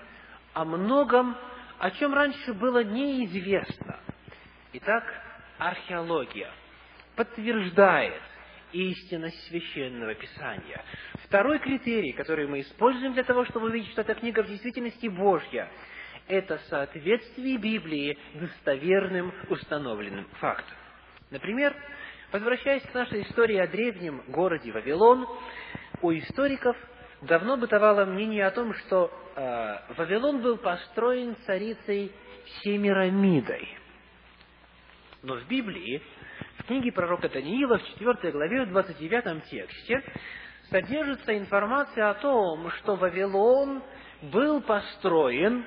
[0.54, 1.36] о многом,
[1.80, 4.00] о чем раньше было неизвестно.
[4.74, 5.04] Итак,
[5.58, 6.52] археология
[7.16, 8.22] подтверждает
[8.72, 10.84] истинность священного писания.
[11.26, 15.70] Второй критерий, который мы используем для того, чтобы увидеть, что эта книга в действительности Божья,
[16.32, 20.78] это соответствие Библии достоверным установленным фактам.
[21.30, 21.76] Например,
[22.32, 25.28] возвращаясь к нашей истории о древнем городе Вавилон,
[26.02, 26.78] у историков
[27.22, 32.14] давно бытовало мнение о том, что э, Вавилон был построен царицей
[32.64, 33.68] Семирамидой.
[35.24, 36.02] Но в Библии,
[36.60, 40.02] в книге пророка Даниила, в 4 главе, в 29 тексте,
[40.70, 43.84] содержится информация о том, что Вавилон
[44.22, 45.66] был построен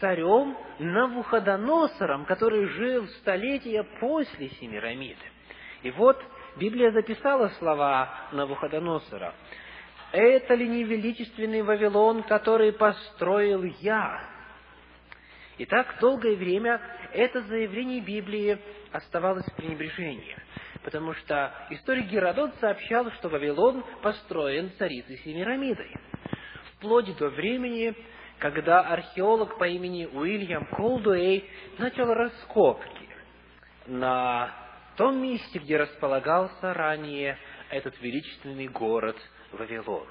[0.00, 5.24] царем Навуходоносором, который жил столетия после Семирамиды.
[5.82, 6.22] И вот
[6.56, 9.34] Библия записала слова Навуходоносора.
[10.12, 14.20] «Это ли не величественный Вавилон, который построил я?»
[15.58, 16.80] Итак, долгое время
[17.12, 18.58] это заявление Библии
[18.92, 20.36] оставалось в пренебрежении,
[20.82, 25.94] потому что историк Геродот сообщал, что Вавилон построен царицей Семирамидой.
[26.72, 27.94] Вплоть до времени,
[28.40, 31.48] когда археолог по имени Уильям Колдуэй
[31.78, 33.08] начал раскопки
[33.86, 34.50] на
[34.96, 39.16] том месте, где располагался ранее этот величественный город
[39.52, 40.06] Вавилон.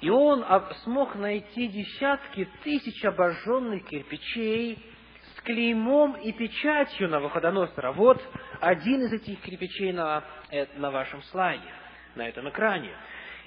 [0.00, 0.44] И он
[0.82, 4.82] смог найти десятки тысяч обожженных кирпичей
[5.36, 7.92] с клеймом и печатью на Навуходоносора.
[7.92, 8.20] Вот
[8.60, 11.68] один из этих кирпичей на, э, на вашем слайде,
[12.16, 12.90] на этом экране.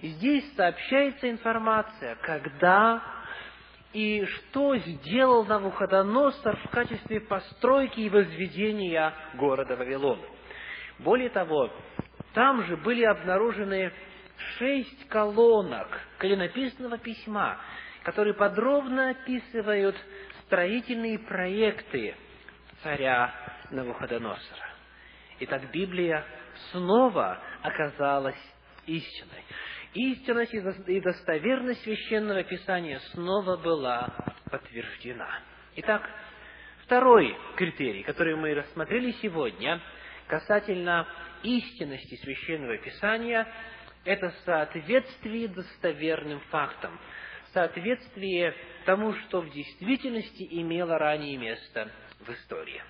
[0.01, 3.01] И здесь сообщается информация, когда
[3.93, 10.23] и что сделал Навуходоносор в качестве постройки и возведения города Вавилона.
[10.99, 11.71] Более того,
[12.33, 13.93] там же были обнаружены
[14.57, 17.59] шесть колонок клинописного письма,
[18.03, 19.95] которые подробно описывают
[20.45, 22.15] строительные проекты
[22.81, 23.33] царя
[23.69, 24.69] Навуходоносора.
[25.39, 26.25] Итак, Библия
[26.71, 28.39] снова оказалась
[28.85, 29.43] истиной
[29.93, 34.13] истинность и достоверность священного писания снова была
[34.49, 35.39] подтверждена.
[35.75, 36.09] Итак,
[36.85, 39.81] второй критерий, который мы рассмотрели сегодня,
[40.27, 41.07] касательно
[41.43, 43.47] истинности священного писания,
[44.05, 46.99] это соответствие достоверным фактам,
[47.53, 48.53] соответствие
[48.85, 51.89] тому, что в действительности имело ранее место
[52.19, 52.81] в истории.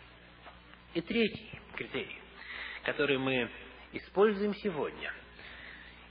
[0.93, 2.19] И третий критерий,
[2.83, 3.49] который мы
[3.91, 5.13] используем сегодня–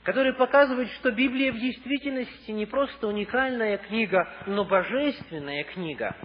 [0.03, 6.15] который показывает, что Библия в действительности не просто уникальная книга, но божественная книга.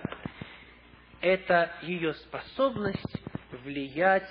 [1.20, 3.22] Это ее способность
[3.64, 4.28] влиять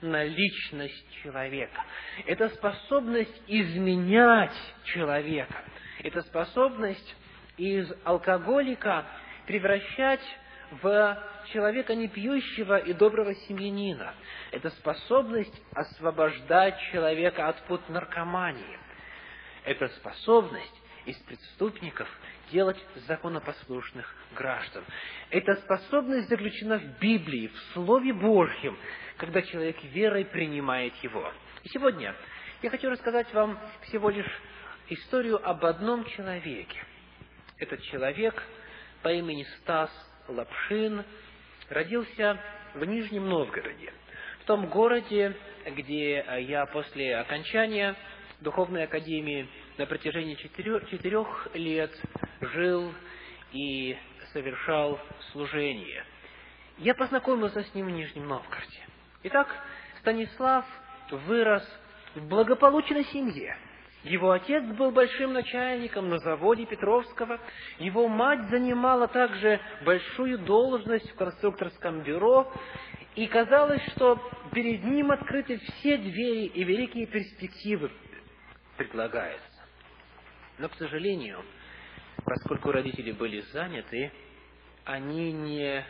[0.00, 1.84] на личность человека.
[2.26, 5.64] Это способность изменять человека.
[6.02, 7.16] Это способность
[7.56, 9.06] из алкоголика
[9.46, 10.20] превращать
[10.82, 11.22] в
[11.52, 14.14] человека не пьющего и доброго семьянина.
[14.50, 18.83] Это способность освобождать человека от пут наркомании.
[19.64, 22.08] Это способность из преступников
[22.50, 24.84] делать законопослушных граждан.
[25.30, 28.76] Эта способность заключена в Библии, в Слове Божьем,
[29.16, 31.32] когда человек верой принимает его.
[31.62, 32.14] И сегодня
[32.62, 34.30] я хочу рассказать вам всего лишь
[34.88, 36.84] историю об одном человеке.
[37.58, 38.42] Этот человек
[39.02, 39.90] по имени Стас
[40.28, 41.04] Лапшин
[41.70, 42.38] родился
[42.74, 43.92] в Нижнем Новгороде,
[44.40, 45.34] в том городе,
[45.66, 47.94] где я после окончания
[48.40, 51.90] Духовной Академии на протяжении четырех, четырех лет
[52.40, 52.92] жил
[53.52, 53.96] и
[54.32, 55.00] совершал
[55.32, 56.04] служение.
[56.78, 58.80] Я познакомился с ним в Нижнем Новгороде.
[59.22, 59.48] Итак,
[60.00, 60.64] Станислав
[61.10, 61.62] вырос
[62.14, 63.56] в благополучной семье.
[64.02, 67.40] Его отец был большим начальником на заводе Петровского.
[67.78, 72.52] Его мать занимала также большую должность в конструкторском бюро.
[73.14, 74.20] И казалось, что
[74.52, 77.90] перед ним открыты все двери и великие перспективы
[78.76, 79.46] предлагаются.
[80.58, 81.44] Но, к сожалению,
[82.24, 84.12] поскольку родители были заняты,
[84.84, 85.84] они не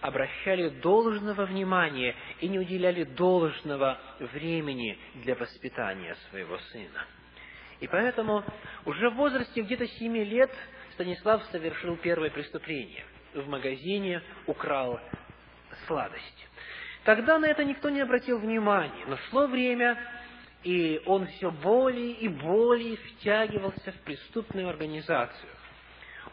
[0.00, 7.06] обращали должного внимания и не уделяли должного времени для воспитания своего сына.
[7.80, 8.44] И поэтому
[8.84, 10.50] уже в возрасте где-то семи лет
[10.92, 13.04] Станислав совершил первое преступление.
[13.32, 15.00] В магазине украл
[15.86, 16.48] сладость.
[17.04, 19.98] Тогда на это никто не обратил внимания, но шло время,
[20.64, 25.50] и он все более и более втягивался в преступную организацию.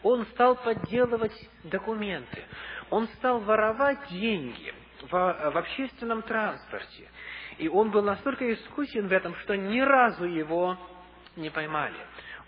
[0.02, 2.42] Он стал подделывать документы,
[2.90, 7.08] он стал воровать деньги в, в общественном транспорте.
[7.58, 10.78] И он был настолько искусен в этом, что ни разу его
[11.36, 11.96] не поймали.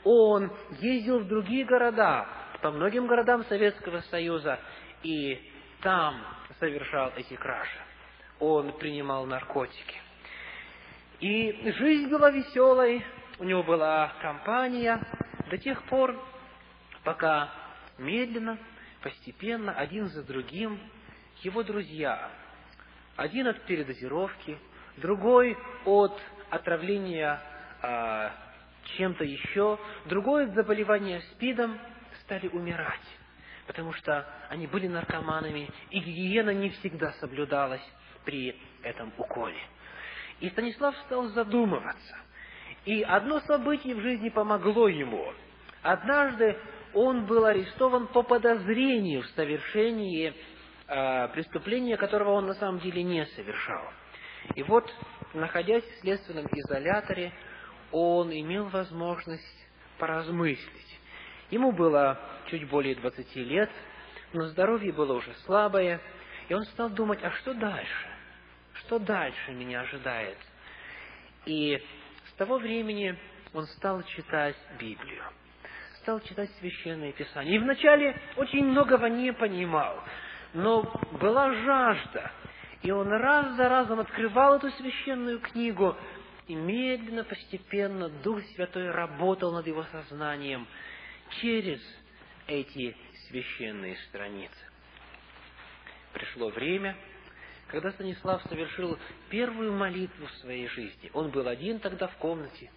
[0.02, 2.26] Он ездил в другие города,
[2.62, 4.58] по многим городам Советского Союза,
[5.02, 5.50] и
[5.82, 6.16] там
[6.58, 7.78] совершал эти кражи.
[8.40, 10.03] Он принимал наркотики.
[11.20, 13.04] И жизнь была веселой,
[13.38, 15.00] у него была компания
[15.50, 16.20] до тех пор,
[17.04, 17.50] пока
[17.98, 18.58] медленно,
[19.02, 20.78] постепенно, один за другим,
[21.42, 22.30] его друзья,
[23.16, 24.58] один от передозировки,
[24.96, 27.40] другой от отравления
[27.82, 28.32] а,
[28.96, 31.78] чем-то еще, другой от заболевания СПИДом,
[32.22, 33.00] стали умирать,
[33.66, 37.84] потому что они были наркоманами, и гигиена не всегда соблюдалась
[38.24, 39.60] при этом уколе.
[40.44, 42.16] И Станислав стал задумываться.
[42.84, 45.32] И одно событие в жизни помогло ему.
[45.80, 46.58] Однажды
[46.92, 50.34] он был арестован по подозрению в совершении
[50.86, 53.90] э, преступления, которого он на самом деле не совершал.
[54.54, 54.84] И вот,
[55.32, 57.32] находясь в следственном изоляторе,
[57.90, 59.66] он имел возможность
[59.98, 61.00] поразмыслить.
[61.48, 62.20] Ему было
[62.50, 63.70] чуть более 20 лет,
[64.34, 66.02] но здоровье было уже слабое,
[66.50, 68.13] и он стал думать, а что дальше?
[68.74, 70.38] Что дальше меня ожидает?
[71.46, 71.80] И
[72.28, 73.16] с того времени
[73.52, 75.22] он стал читать Библию,
[76.00, 77.56] стал читать Священное Писание.
[77.56, 80.02] И вначале очень многого не понимал,
[80.52, 80.82] но
[81.20, 82.32] была жажда,
[82.82, 85.96] и он раз за разом открывал эту священную книгу
[86.46, 90.66] и медленно, постепенно Дух Святой работал над его сознанием
[91.40, 91.80] через
[92.46, 92.94] эти
[93.28, 94.54] священные страницы.
[96.12, 96.96] Пришло время,
[97.74, 98.96] когда Станислав совершил
[99.30, 101.10] первую молитву в своей жизни.
[101.12, 102.70] Он был один тогда в комнате.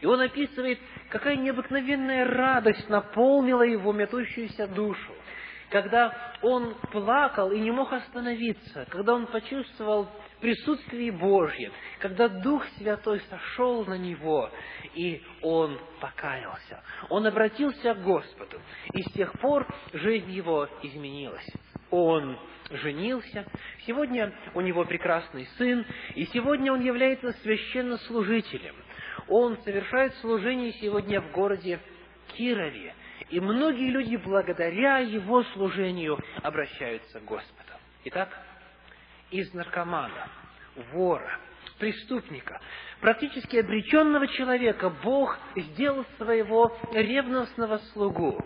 [0.00, 0.78] И он описывает,
[1.10, 5.12] какая необыкновенная радость наполнила его метущуюся душу.
[5.70, 10.08] Когда он плакал и не мог остановиться, когда он почувствовал
[10.40, 14.50] присутствии Божьем, когда Дух Святой сошел на него,
[14.94, 16.80] и он покаялся.
[17.10, 18.60] Он обратился к Господу,
[18.94, 21.46] и с тех пор жизнь его изменилась.
[21.90, 22.38] Он
[22.70, 23.46] женился,
[23.86, 28.74] сегодня у него прекрасный сын, и сегодня он является священнослужителем.
[29.28, 31.80] Он совершает служение сегодня в городе
[32.34, 32.94] Кирове,
[33.30, 37.72] и многие люди благодаря его служению обращаются к Господу.
[38.04, 38.30] Итак,
[39.30, 40.30] из наркомана,
[40.92, 41.38] вора,
[41.78, 42.60] преступника,
[43.00, 48.42] практически обреченного человека Бог сделал своего ревностного слугу,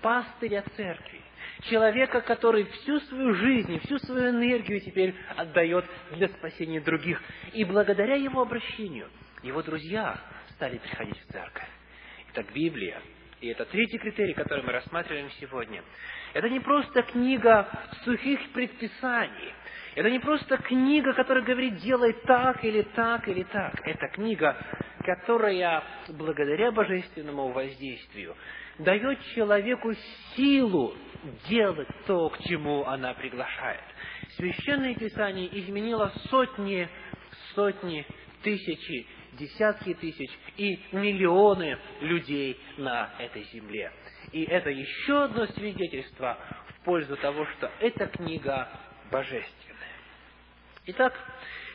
[0.00, 1.23] пастыря церкви,
[1.70, 7.22] человека, который всю свою жизнь, всю свою энергию теперь отдает для спасения других.
[7.52, 9.08] И благодаря его обращению,
[9.42, 10.18] его друзья
[10.54, 11.68] стали приходить в церковь.
[12.32, 13.00] Итак, Библия,
[13.40, 15.82] и это третий критерий, который мы рассматриваем сегодня,
[16.32, 17.68] это не просто книга
[18.04, 19.52] сухих предписаний,
[19.96, 23.74] Это не просто книга, которая говорит, делай так или так или так.
[23.86, 24.56] Это книга,
[25.04, 28.34] которая, благодаря божественному воздействию,
[28.78, 29.94] дает человеку
[30.34, 30.94] силу
[31.48, 33.82] делать то, к чему она приглашает.
[34.36, 36.88] Священное Писание изменило сотни,
[37.54, 38.06] сотни,
[38.42, 43.92] тысячи, десятки тысяч и миллионы людей на этой земле.
[44.32, 48.68] И это еще одно свидетельство в пользу того, что эта книга
[49.10, 49.44] божественная.
[50.86, 51.14] Итак,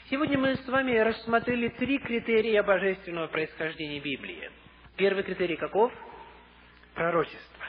[0.09, 4.51] сегодня мы с вами рассмотрели три критерия божественного происхождения Библии.
[4.97, 5.91] Первый критерий каков?
[6.99, 7.65] Пророчество.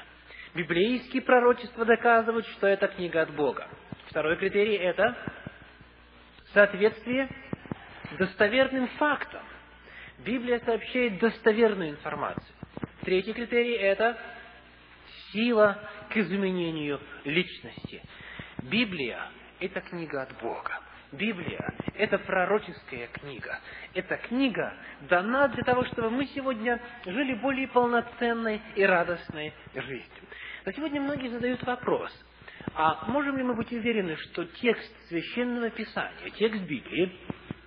[0.57, 3.69] Библейские пророчества доказывают, что это книга от Бога.
[4.09, 5.17] Второй критерий– это
[6.53, 7.29] соответствие
[8.19, 9.45] достоверным фактам.
[10.25, 12.57] Библия сообщает достоверную информацию.
[13.03, 14.19] Третий критерий– это
[15.31, 15.79] сила
[16.09, 18.03] к изменению личности.
[18.65, 20.81] Библия– это книга от Бога.
[21.13, 23.59] Библия– это пророческая книга.
[23.95, 24.73] Эта книга
[25.09, 30.29] дана для того, чтобы мы сегодня жили более полноценной и радостной жизнью.
[30.65, 32.13] Но сегодня многие задают вопрос,
[32.75, 37.13] а можем ли мы быть уверены, что текст Священного Писания, текст Библии,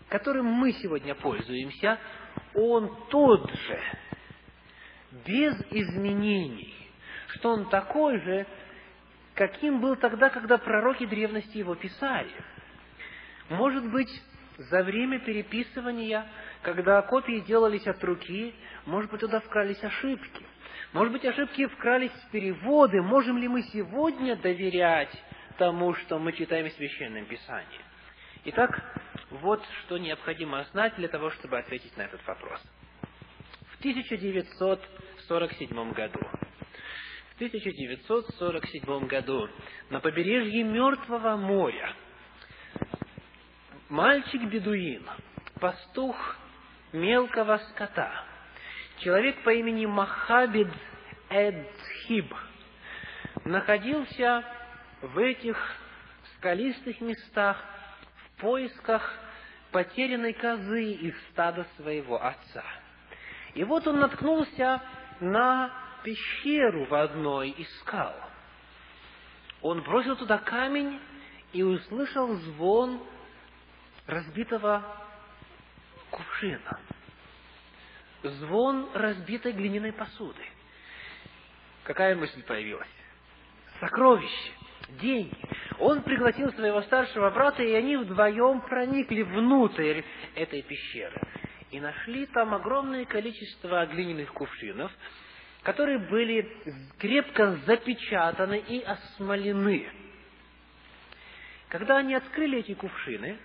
[0.07, 1.99] которым мы сегодня пользуемся,
[2.53, 3.79] он тот же,
[5.25, 6.73] без изменений,
[7.27, 8.47] что он такой же,
[9.35, 12.31] каким был тогда, когда пророки древности его писали–
[13.49, 14.09] может быть,
[14.57, 16.25] за время переписывания,
[16.61, 18.53] когда копии делались от руки,
[18.85, 20.45] может быть, туда вкрались ошибки.
[20.93, 23.01] Может быть, ошибки вкрались в переводы.
[23.01, 25.11] Можем ли мы сегодня доверять
[25.57, 27.79] тому, что мы читаем в Священном Писании?
[28.45, 28.69] Итак,
[29.31, 32.61] вот что необходимо знать для того, чтобы ответить на этот вопрос.
[33.71, 36.19] В 1947 году
[37.33, 39.49] в 1947 году
[39.89, 41.93] на побережье Мертвого моря
[43.93, 45.07] Мальчик-бедуин,
[45.59, 46.15] пастух
[46.93, 48.25] мелкого скота,
[48.97, 50.67] человек по имени Махабид
[51.29, 52.33] Эдхиб,
[53.45, 54.43] находился
[55.03, 55.55] в этих
[56.35, 57.63] скалистых местах
[58.15, 59.13] в поисках
[59.71, 62.63] потерянной козы из стада своего отца.
[63.53, 64.81] И вот он наткнулся
[65.19, 65.71] на
[66.03, 68.15] пещеру в одной из скал.
[69.61, 70.99] Он бросил туда камень
[71.51, 72.99] и услышал звон
[74.07, 74.83] разбитого
[76.09, 76.79] кувшина,
[78.23, 80.43] звон разбитой глиняной посуды.
[81.83, 82.87] Какая мысль появилась?
[83.79, 84.51] Сокровище,
[85.01, 85.37] деньги.
[85.79, 90.01] Он пригласил своего старшего брата, и они вдвоем проникли внутрь
[90.35, 91.21] этой пещеры.
[91.71, 94.91] И нашли там огромное количество глиняных кувшинов,
[95.63, 96.47] которые были
[96.99, 99.89] крепко запечатаны и осмолены.
[101.69, 103.39] Когда они открыли эти кувшины,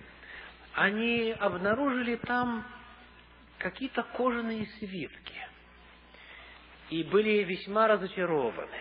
[0.79, 2.63] они обнаружили там
[3.57, 5.33] какие-то кожаные свитки
[6.89, 8.79] и были весьма разочарованы.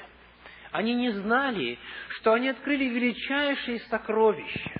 [0.71, 1.77] Они не знали,
[2.11, 4.71] что они открыли величайшее сокровище,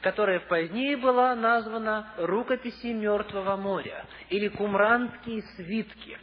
[0.00, 6.16] которое позднее было названо «Рукописи Мертвого моря» или «Кумранские свитки».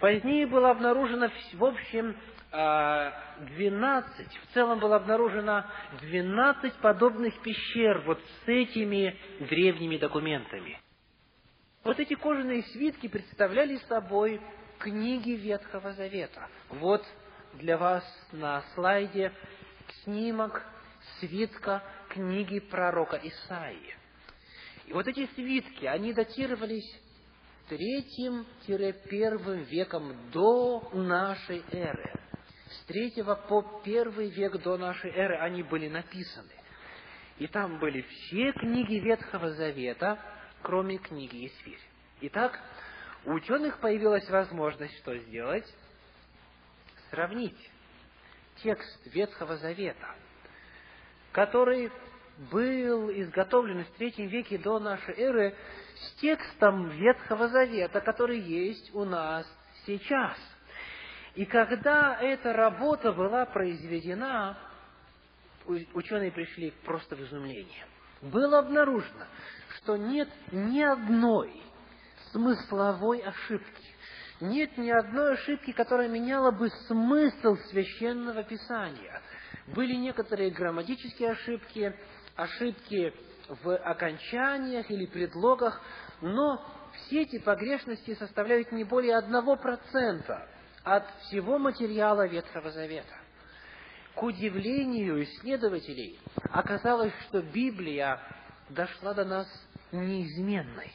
[0.00, 2.16] Позднее было обнаружено, в общем,
[2.50, 5.66] 12, в целом было обнаружено
[6.00, 10.80] 12 подобных пещер вот с этими древними документами.
[11.84, 14.40] Вот эти кожаные свитки представляли собой
[14.78, 16.48] книги Ветхого Завета.
[16.70, 17.04] Вот
[17.54, 19.32] для вас на слайде
[20.04, 20.64] снимок
[21.20, 23.94] свитка книги пророка Исаии.
[24.86, 26.98] И вот эти свитки, они датировались
[27.68, 32.18] третьим-первым веком до нашей эры
[32.70, 36.52] с третьего по первый век до нашей эры они были написаны.
[37.38, 40.18] И там были все книги Ветхого Завета,
[40.62, 41.80] кроме книги Исфирь.
[42.22, 42.58] Итак,
[43.24, 45.66] у ученых появилась возможность что сделать?
[47.10, 47.70] Сравнить
[48.62, 50.14] текст Ветхого Завета,
[51.32, 51.90] который
[52.50, 55.54] был изготовлен в третьем веке до нашей эры,
[55.94, 59.46] с текстом Ветхого Завета, который есть у нас
[59.86, 60.36] сейчас–
[61.38, 64.58] и когда эта работа была произведена,
[65.94, 67.86] ученые пришли просто в изумление.
[68.22, 69.24] Было обнаружено,
[69.76, 71.62] что нет ни одной
[72.32, 73.86] смысловой ошибки,
[74.40, 79.22] нет ни одной ошибки, которая меняла бы смысл священного писания.
[79.68, 81.94] Были некоторые грамматические ошибки,
[82.34, 83.14] ошибки
[83.62, 85.80] в окончаниях или предлогах,
[86.20, 90.48] но все эти погрешности составляют не более одного процента
[90.96, 93.14] от всего материала Ветхого Завета.
[94.14, 96.18] к удивлению исследователей,
[96.50, 98.20] оказалось, что Библия
[98.68, 99.46] дошла до нас
[99.92, 100.90] неизменной.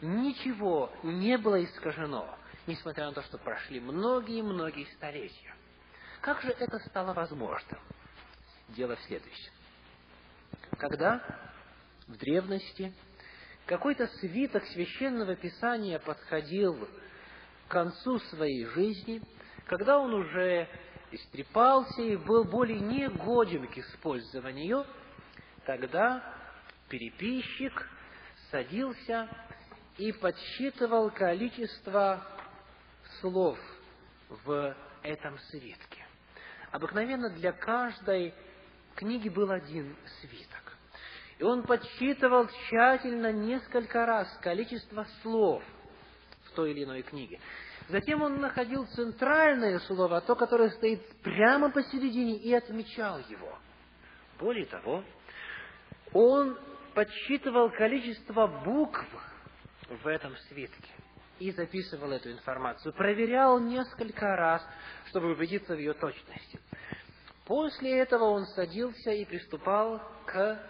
[0.00, 5.54] Ничего не было искажено, несмотря на то, что прошли многие-многие столетия.
[6.20, 7.80] Как же это стало возможным?
[8.68, 9.52] Дело в следующем.
[10.78, 11.20] Когда
[12.06, 12.92] в древности
[13.66, 16.88] какой-то свиток священного писания подходил
[17.72, 19.22] концу своей жизни,
[19.64, 20.68] когда он уже
[21.10, 24.86] истрепался и был более негоден к использованию,
[25.64, 26.22] тогда
[26.90, 27.88] переписчик
[28.50, 29.26] садился
[29.96, 32.22] и подсчитывал количество
[33.20, 33.58] слов
[34.28, 36.06] в этом свитке.
[36.72, 38.34] Обыкновенно для каждой
[38.94, 40.76] книги был один свиток.
[41.38, 45.62] И он подсчитывал тщательно несколько раз количество слов
[46.52, 47.40] той или иной книге.
[47.88, 53.58] Затем он находил центральное слово, то, которое стоит прямо посередине, и отмечал его.
[54.38, 55.04] Более того,
[56.12, 56.58] он
[56.94, 59.04] подсчитывал количество букв
[59.88, 60.90] в этом свитке
[61.38, 64.66] и записывал эту информацию, проверял несколько раз,
[65.06, 66.60] чтобы убедиться в ее точности.
[67.46, 70.62] После этого он садился и приступал к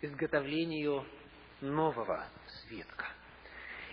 [0.00, 1.04] изготовлению
[1.60, 3.06] нового свитка.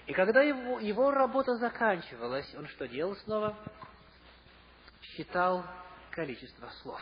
[0.06, 3.56] И когда его, его работа заканчивалась, он что делал снова?
[5.02, 5.64] Считал
[6.12, 7.02] количество слов.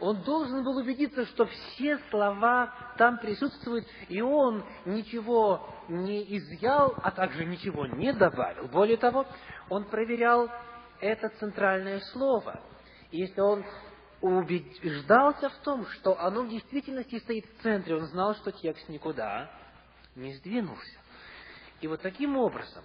[0.00, 7.10] Он должен был убедиться, что все слова там присутствуют, и он ничего не изъял, а
[7.10, 8.68] также ничего не добавил.
[8.68, 9.26] Более того,
[9.68, 10.48] он проверял
[11.00, 12.60] это центральное слово.
[13.10, 13.64] И если он
[14.20, 19.50] убеждался в том, что оно в действительности стоит в центре, он знал, что текст никуда
[20.14, 20.98] не сдвинулся.
[21.80, 22.82] И вот таким образом,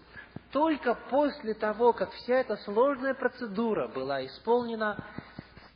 [0.52, 5.04] только после того, как вся эта сложная процедура была исполнена,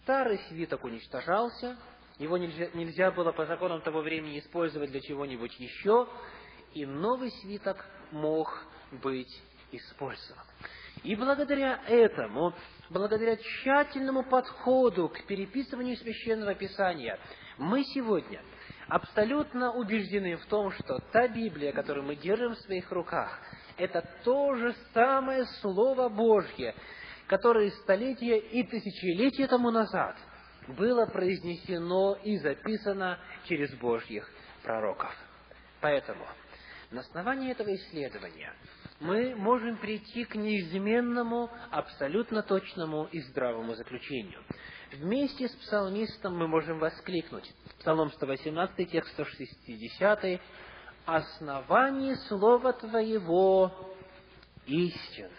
[0.03, 1.77] старый свиток уничтожался,
[2.19, 6.07] его нельзя, нельзя было по законам того времени использовать для чего-нибудь еще,
[6.73, 9.41] и новый свиток мог быть
[9.71, 10.43] использован.
[11.03, 12.53] И благодаря этому,
[12.89, 17.19] благодаря тщательному подходу к переписыванию священного писания,
[17.57, 18.41] мы сегодня–
[18.87, 23.39] абсолютно убеждены в том, что та Библия, которую мы держим в своих руках,
[23.77, 26.73] это то же самое Слово Божье,
[27.27, 30.15] которое столетия и тысячелетия тому назад
[30.67, 34.29] было произнесено и записано через Божьих
[34.63, 35.13] пророков.
[35.79, 36.25] Поэтому
[36.91, 38.53] на основании этого исследования
[38.99, 44.39] мы можем прийти к неизменному, абсолютно точному и здравому заключению.
[44.93, 47.51] Вместе с псалмистом мы можем воскликнуть.
[47.79, 50.39] Псалом 118, текст 160.
[51.05, 53.71] «Основание Слова Твоего
[54.65, 55.29] истинно».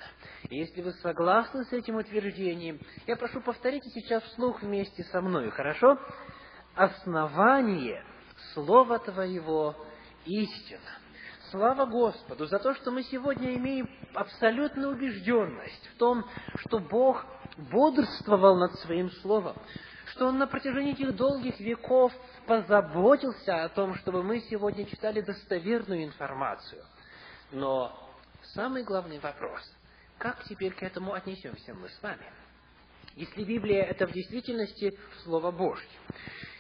[0.50, 5.98] Если вы согласны с этим утверждением, я прошу повторите сейчас вслух вместе со мной, хорошо?
[6.74, 8.04] Основание
[8.52, 9.74] Слова Твоего
[10.26, 10.98] истинно.
[11.50, 16.24] Слава Господу за то, что мы сегодня имеем абсолютную убежденность в том,
[16.56, 17.24] что Бог
[17.58, 19.56] бодрствовал над Своим Словом,
[20.06, 22.12] что Он на протяжении этих долгих веков
[22.46, 26.82] позаботился о том, чтобы мы сегодня читали достоверную информацию.
[27.50, 27.92] Но
[28.54, 29.62] самый главный вопрос,
[30.18, 32.24] как теперь к этому отнесемся мы с вами?
[33.16, 35.88] Если Библия– это в действительности Слово Божье,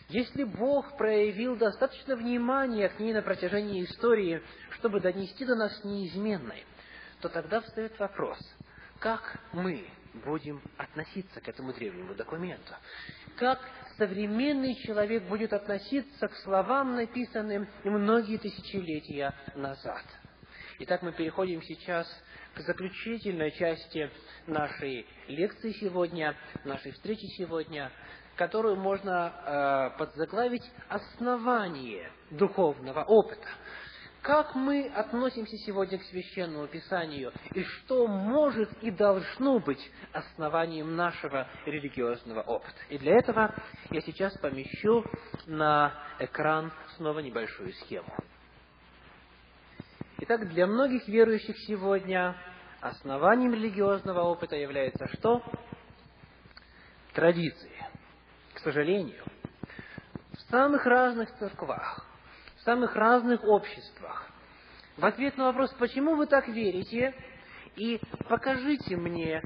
[0.08, 6.64] если Бог проявил достаточно внимания к ней на протяжении истории, чтобы донести до нас неизменной,
[7.20, 8.38] то тогда встает вопрос,
[8.98, 9.86] как мы
[10.24, 12.74] будем относиться к этому древнему документу?
[13.36, 13.60] Как
[13.96, 20.04] современный человек будет относиться к словам, написанным многие тысячелетия назад?
[20.80, 22.06] Итак, мы переходим сейчас
[22.54, 24.10] к заключительной части
[24.46, 27.90] нашей лекции сегодня, нашей встречи сегодня–
[28.38, 29.32] которую можно
[29.94, 33.48] э, подзаглавить «Основание духовного опыта».
[34.22, 41.48] Как мы относимся сегодня к Священному Писанию и что может и должно быть основанием нашего
[41.64, 42.78] религиозного опыта.
[42.88, 43.54] И для этого
[43.90, 45.04] я сейчас помещу
[45.46, 48.12] на экран снова небольшую схему.
[50.20, 52.36] Итак, для многих верующих сегодня
[52.80, 55.42] основанием религиозного опыта является что?
[57.14, 57.78] Традиции
[58.58, 59.22] к сожалению,
[60.32, 62.04] в самых разных церквах,
[62.58, 64.30] в самых разных обществах,
[64.96, 67.14] в ответ на вопрос, почему вы так верите,
[67.76, 69.42] и покажите мне,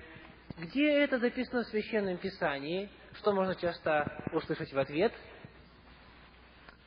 [0.59, 2.89] где это записано в Священном Писании,
[3.19, 5.13] что можно часто услышать в ответ.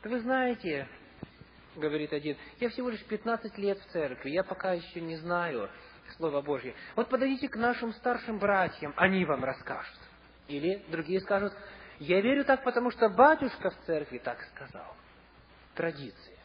[0.03, 0.88] Вы знаете,
[1.76, 5.69] говорит один, я всего лишь 15 лет в церкви, я пока еще не знаю
[6.17, 6.73] Слово Божье.
[6.95, 9.99] Вот подойдите к нашим старшим братьям, они вам расскажут.
[10.47, 11.53] Или другие скажут,
[11.99, 14.95] Я верю так, потому что батюшка в церкви так сказал.
[15.76, 16.36] Традиция.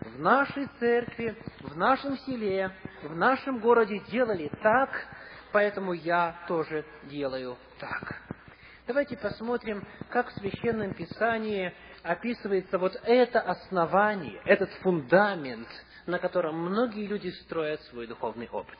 [0.00, 2.72] В нашей церкви, в нашем селе,
[3.02, 4.90] в нашем городе делали так,
[5.52, 8.20] поэтому я тоже делаю так.
[8.88, 11.72] Давайте посмотрим, как в Священном Писании
[12.02, 15.68] описывается вот это основание, этот фундамент,
[16.06, 18.78] на котором многие люди строят свой духовный опыт.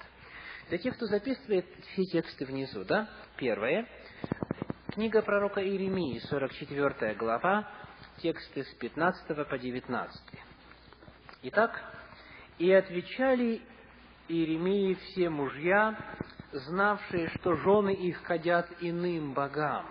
[0.69, 3.09] Для тех, кто записывает все тексты внизу, да?
[3.37, 3.87] Первое.
[4.93, 7.71] Книга пророка Иеремии, 44 глава,
[8.23, 10.23] тексты с 15 по 19.
[11.43, 11.83] Итак,
[12.59, 13.61] «И отвечали
[14.29, 15.99] Иеремии все мужья,
[16.53, 19.87] знавшие, что жены их ходят иным богам,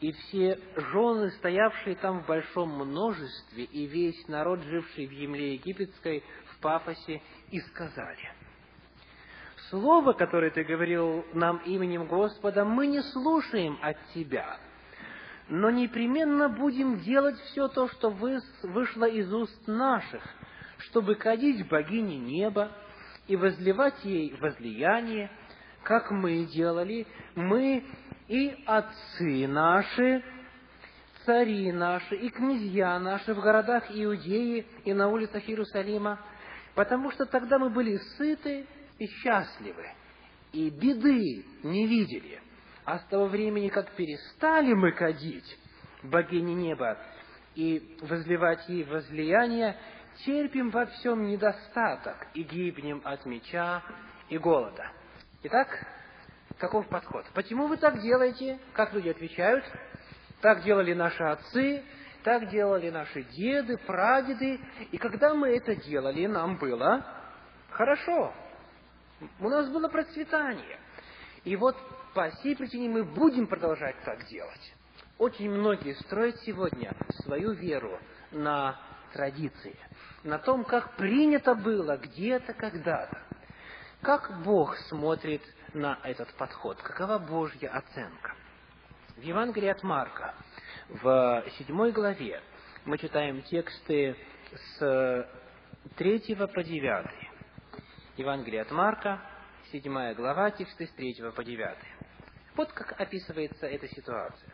[0.00, 6.24] и все жены, стоявшие там в большом множестве, и весь народ, живший в земле египетской,
[6.54, 7.20] в Пафосе,
[7.50, 8.32] и сказали,
[9.68, 14.58] «Слово, которое ты говорил нам именем Господа, мы не слушаем от тебя,
[15.50, 20.22] но непременно будем делать все то, что вышло из уст наших,
[20.78, 22.70] чтобы кадить богине неба
[23.26, 25.28] и возливать ей возлияние,
[25.82, 27.84] как мы делали, мы
[28.28, 30.22] и отцы наши,
[31.26, 36.20] цари наши, и князья наши в городах Иудеи и на улицах Иерусалима,
[36.76, 38.66] потому что тогда мы были сыты
[39.00, 39.86] и счастливы,
[40.52, 42.40] и беды не видели.
[42.84, 45.58] А с того времени, как перестали мы кадить
[46.02, 46.96] богини неба
[47.54, 49.76] и возливать ей возлияние,
[50.24, 53.82] терпим во всем недостаток и гибнем от меча
[54.28, 54.90] и голода.
[55.42, 55.68] Итак,
[56.58, 57.26] каков подход?
[57.34, 58.58] Почему вы так делаете?
[58.72, 59.64] Как люди отвечают?
[60.40, 61.82] Так делали наши отцы,
[62.22, 64.60] так делали наши деды, прадеды.
[64.90, 67.04] И когда мы это делали, нам было
[67.70, 68.32] хорошо.
[69.38, 70.78] У нас было процветание.
[71.44, 71.76] И вот
[72.14, 74.74] по сей причине мы будем продолжать так делать.
[75.18, 76.92] Очень многие строят сегодня
[77.22, 77.98] свою веру
[78.32, 78.80] на
[79.12, 79.76] традиции,
[80.22, 83.22] на том, как принято было где-то, когда-то.
[84.00, 85.42] Как Бог смотрит
[85.74, 86.80] на этот подход?
[86.80, 88.34] Какова Божья оценка?
[89.16, 90.34] В Евангелии от Марка,
[90.88, 92.40] в седьмой главе,
[92.86, 94.16] мы читаем тексты
[94.78, 95.28] с
[95.96, 97.30] третьего по девятый.
[98.16, 99.20] Евангелие от Марка,
[99.70, 101.89] седьмая глава, тексты с третьего по девятый.
[102.60, 104.52] Вот как описывается эта ситуация.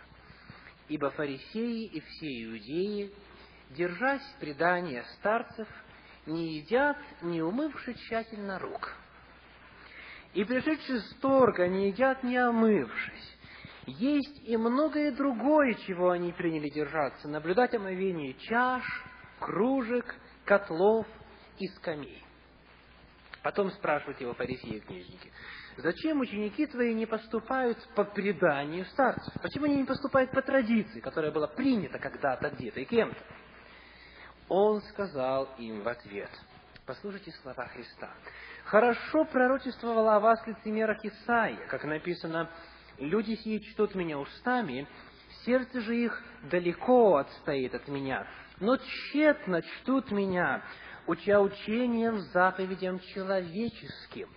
[0.86, 3.12] «Ибо фарисеи и все иудеи,
[3.70, 5.66] держась предания старцев,
[6.24, 8.94] не едят, не умывши тщательно рук»
[10.34, 13.36] и пришедшие с торга не едят, не омывшись.
[13.86, 18.84] Есть и многое другое, чего они приняли держаться, наблюдать омовение чаш,
[19.40, 21.08] кружек, котлов
[21.58, 22.22] и скамей.
[23.42, 25.32] Потом спрашивают его фарисеи и книжники,
[25.76, 29.32] зачем ученики твои не поступают по преданию старцев?
[29.42, 33.18] Почему они не поступают по традиции, которая была принята когда-то где-то и кем-то?
[34.48, 36.30] Он сказал им в ответ,
[36.86, 38.10] послушайте слова Христа,
[38.66, 42.50] Хорошо пророчествовала о вас лицемерах Исаия, как написано,
[42.98, 44.88] «Люди сии чтут меня устами,
[45.44, 46.20] сердце же их
[46.50, 48.26] далеко отстоит от меня,
[48.58, 50.64] но тщетно чтут меня,
[51.06, 54.28] уча учением, заповедям человеческим.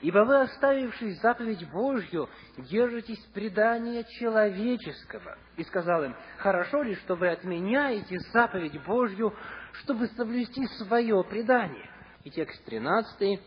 [0.00, 2.28] Ибо вы, оставившись заповедь Божью,
[2.58, 5.38] держитесь предания человеческого.
[5.56, 9.34] И сказал им, хорошо ли, что вы отменяете заповедь Божью,
[9.82, 11.88] чтобы соблюсти свое предание?
[12.24, 13.40] И текст 13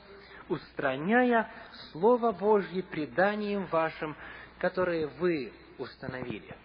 [0.50, 1.52] устраняя
[1.92, 4.16] Слово Божье преданием вашим,
[4.60, 6.56] которое вы установили.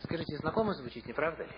[0.00, 1.52] Скажите, знакомо звучит, не правда ли?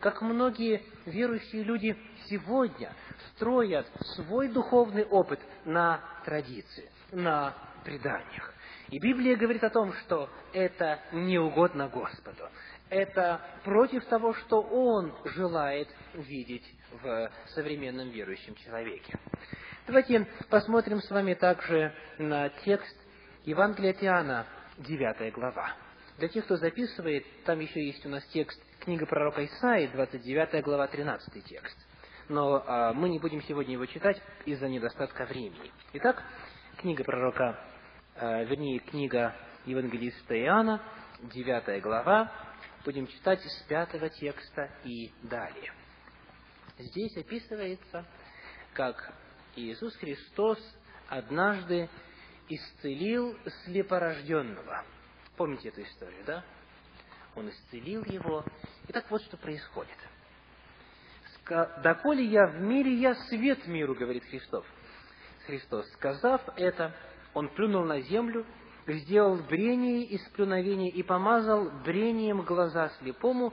[0.00, 1.96] Как многие верующие люди
[2.26, 2.92] сегодня
[3.34, 8.54] строят свой духовный опыт на традиции, на преданиях.
[8.90, 12.48] И Библия говорит о том, что это не угодно Господу.
[12.90, 16.64] Это против того, что Он желает видеть
[17.02, 19.18] в современном верующем человеке.
[19.86, 22.96] Давайте посмотрим с вами также на текст
[23.44, 24.46] Евангелия от Иоанна,
[24.78, 25.72] 9 глава.
[26.18, 30.86] Для тех, кто записывает, там еще есть у нас текст книга пророка Исаии, 29 глава,
[30.86, 31.76] 13 текст.
[32.30, 35.70] Но а, мы не будем сегодня его читать из-за недостатка времени.
[35.92, 36.24] Итак,
[36.78, 37.62] книга пророка,
[38.14, 39.36] а, вернее, книга
[39.66, 40.82] Евангелиста Иоанна,
[41.20, 42.32] 9 глава,
[42.86, 45.70] будем читать с 5 текста и далее.
[46.78, 48.06] Здесь описывается,
[48.72, 49.12] как
[49.54, 50.58] Иисус Христос
[51.10, 51.90] однажды
[52.48, 53.36] исцелил
[53.66, 54.82] слепорожденного.
[55.36, 56.42] Помните эту историю, да?
[57.36, 58.44] Он исцелил его.
[58.88, 59.96] И так вот что происходит.
[61.82, 64.64] «Доколе я в мире, я свет миру»,— говорит Христос.
[65.46, 66.94] Христос, сказав это,
[67.32, 68.44] он плюнул на землю
[68.96, 73.52] сделал брение из плюновения и помазал брением глаза слепому,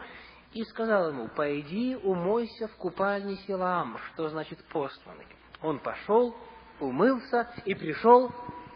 [0.54, 5.26] и сказал ему, «Пойди, умойся в купальне Силаам», что значит «посланный».
[5.62, 6.36] Он пошел,
[6.80, 8.32] умылся и пришел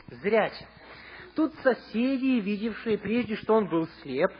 [0.07, 0.68] зрячим.
[1.36, 4.32] Тут соседи, видевшие прежде, что он был слеп,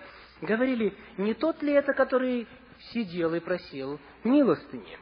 [0.42, 2.48] говорили, не тот ли это, который
[2.92, 4.98] сидел и просил милостыни?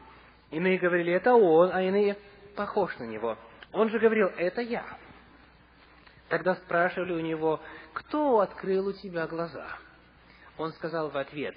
[0.52, 2.18] Иные говорили, это он, а иные
[2.56, 3.38] похож на него.
[3.74, 4.86] Он же говорил, это я.
[6.30, 7.60] Тогда спрашивали у него,
[7.94, 9.68] кто открыл у тебя глаза?
[10.58, 11.56] Он сказал в ответ,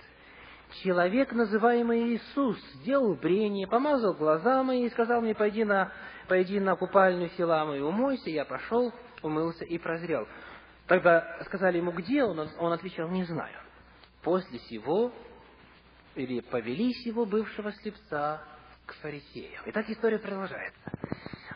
[0.83, 5.93] человек, называемый Иисус, сделал брение, помазал глаза мои и сказал мне, пойди на,
[6.28, 8.31] пойди на купальню Силама и умойся.
[8.31, 10.28] Я пошел, умылся и прозрел.
[10.87, 12.49] Тогда сказали ему, где он?
[12.59, 13.57] Он отвечал, не знаю.
[14.23, 15.12] После сего,
[16.14, 18.43] или повели сего бывшего слепца
[18.87, 19.64] к фарисеям.
[19.66, 20.93] И так история продолжается.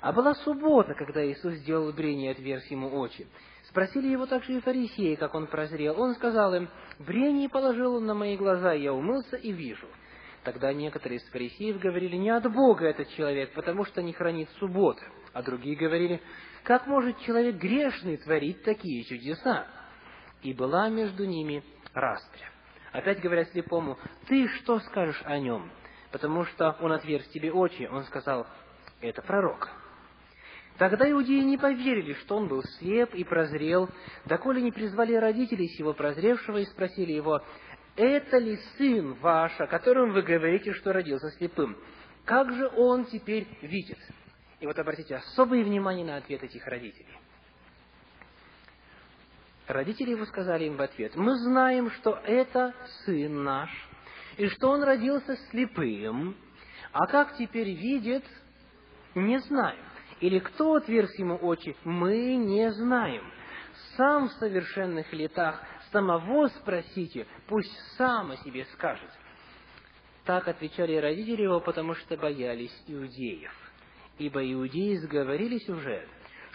[0.00, 3.26] А была суббота, когда Иисус сделал брение, отверз ему очи.
[3.68, 6.00] Спросили его также и фарисеи, как он прозрел.
[6.00, 9.88] Он сказал им, брение положил он на мои глаза, я умылся и вижу.
[10.44, 15.02] Тогда некоторые из фарисеев говорили, не от Бога этот человек, потому что не хранит субботы.
[15.32, 16.20] А другие говорили,
[16.62, 19.66] как может человек грешный творить такие чудеса?
[20.42, 22.53] И была между ними распря.
[22.94, 25.68] Опять говорят слепому, ты что скажешь о нем?
[26.12, 27.88] Потому что он отверз тебе очи.
[27.90, 28.46] Он сказал,
[29.00, 29.68] это пророк.
[30.78, 33.90] Тогда иудеи не поверили, что он был слеп и прозрел,
[34.26, 37.42] доколе не призвали родителей сего прозревшего и спросили его,
[37.96, 41.76] «Это ли сын ваш, о котором вы говорите, что родился слепым?
[42.24, 43.98] Как же он теперь видит?»
[44.60, 47.18] И вот обратите особое внимание на ответ этих родителей.
[49.66, 53.70] Родители его сказали им в ответ, «Мы знаем, что это сын наш,
[54.36, 56.36] и что он родился слепым,
[56.92, 58.24] а как теперь видит,
[59.14, 59.82] не знаем.
[60.20, 63.24] Или кто отверг ему очи, мы не знаем.
[63.96, 65.62] Сам в совершенных летах
[65.92, 69.10] самого спросите, пусть сам о себе скажет.
[70.24, 73.52] Так отвечали родители его, потому что боялись иудеев.
[74.18, 76.06] Ибо иудеи сговорились уже,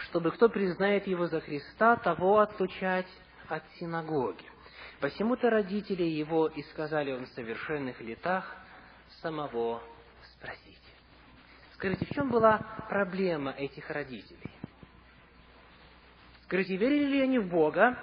[0.04, 3.08] чтобы кто признает его за Христа, того отлучать
[3.48, 4.44] от синагоги.
[5.00, 8.56] Посему-то родители его и сказали он в совершенных летах
[9.22, 9.82] самого
[10.34, 10.78] спросить.
[11.74, 14.50] Скажите, в чем была проблема этих родителей?
[16.44, 17.96] Скажите, верили ли они в Бога?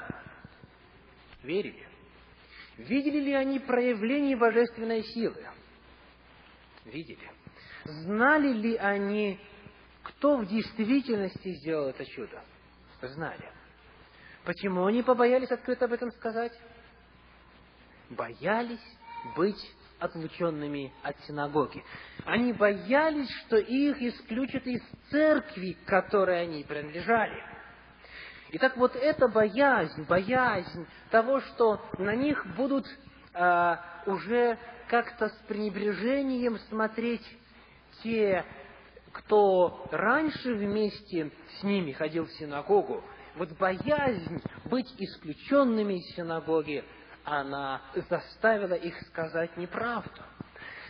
[1.43, 1.85] Верили.
[2.77, 5.45] Видели ли они проявление божественной силы?
[6.85, 7.29] Видели.
[7.83, 9.39] Знали ли они,
[10.18, 12.41] кто в действительности сделал это чудо?
[13.01, 13.51] Знали.
[14.43, 16.53] Почему они побоялись открыто об этом сказать?
[18.09, 18.84] Боялись
[19.36, 19.61] быть
[19.99, 21.84] отлученными от синагоги.
[22.26, 27.43] Они боялись, что их исключат из церкви, к которой они принадлежали.
[28.51, 32.86] Итак, вот эта боязнь, боязнь того, что на них будут
[33.34, 34.57] а, уже
[34.88, 37.26] как-то с пренебрежением смотреть
[38.01, 38.45] те,
[39.18, 43.03] кто раньше вместе с ними ходил в синагогу,
[43.36, 46.84] вот боязнь быть исключенными из синагоги,
[47.24, 50.22] она заставила их сказать неправду.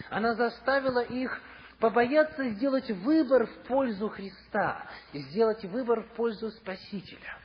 [0.09, 1.41] Она заставила их
[1.80, 7.38] побояться сделать выбор в пользу Христа, сделать выбор в пользу Спасителя.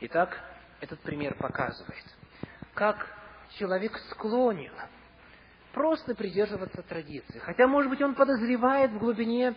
[0.00, 0.38] Итак,
[0.80, 2.04] этот пример показывает,
[2.74, 3.06] как
[3.58, 4.72] человек склонен
[5.76, 7.38] просто придерживаться традиции.
[7.38, 9.54] Хотя, может быть, он подозревает в глубине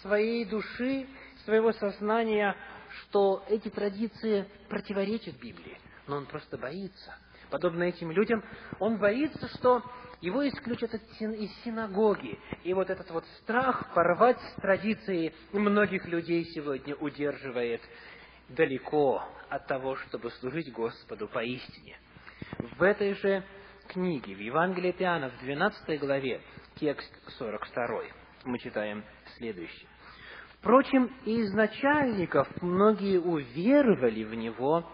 [0.00, 1.08] своей души,
[1.44, 2.56] своего сознания,
[3.00, 7.12] что эти традиции противоречат Библии, но он просто боится–
[7.50, 8.42] подобно этим людям,
[8.78, 9.82] он боится, что
[10.20, 12.38] его исключат из синагоги.
[12.64, 17.82] И вот этот вот страх порвать с традицией многих людей сегодня удерживает
[18.48, 21.98] далеко от того, чтобы служить Господу поистине.
[22.78, 23.44] В этой же
[23.86, 26.40] книге, в Евангелии от Иоанна, в 12 главе,
[26.76, 28.02] текст 42,
[28.44, 29.04] мы читаем
[29.38, 29.88] следующее.
[30.58, 34.84] Впрочем, из начальников многие уверовали в Него,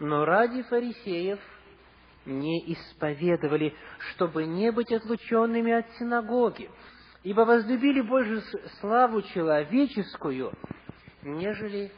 [0.00, 1.38] но ради фарисеев
[2.24, 3.74] не исповедовали,
[4.12, 6.70] чтобы не быть отлученными от синагоги,
[7.22, 8.42] ибо возлюбили больше
[8.80, 10.52] славу человеческую,
[11.22, 11.92] нежели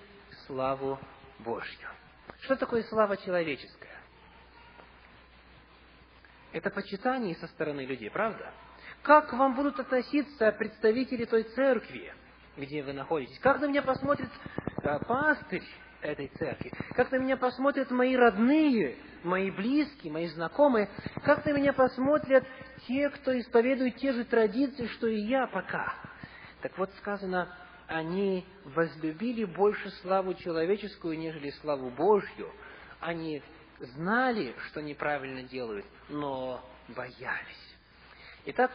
[0.47, 0.99] славу
[1.39, 1.89] Божью.
[2.43, 3.84] Что такое слава человеческая?
[6.55, 8.53] Это почитание со стороны людей, правда?
[9.03, 12.15] Как к вам будут относиться представители той церкви,
[12.57, 13.41] где вы находитесь?
[13.41, 14.31] Как на меня посмотрит
[14.85, 15.65] э, пастырь
[16.01, 16.71] этой церкви?
[16.95, 18.95] Как на меня посмотрят мои родные,
[19.25, 20.89] мои близкие, мои знакомые?
[21.25, 22.47] Как на меня посмотрят
[22.87, 25.93] те, кто исповедует те же традиции, что и я пока?
[26.63, 27.53] Так вот сказано,
[27.89, 32.49] они возлюбили больше славу человеческую, нежели славу Божью.
[33.01, 33.43] Они
[33.87, 37.77] знали, что неправильно делают, но боялись.
[38.47, 38.71] Итак,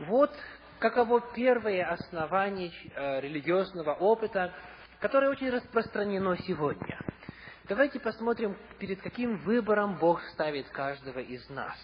[0.00, 0.32] вот
[0.78, 4.52] каково первое основание э, религиозного опыта,
[5.00, 6.98] которое очень распространено сегодня.
[7.68, 11.74] Давайте посмотрим, перед каким выбором Бог ставит каждого из нас,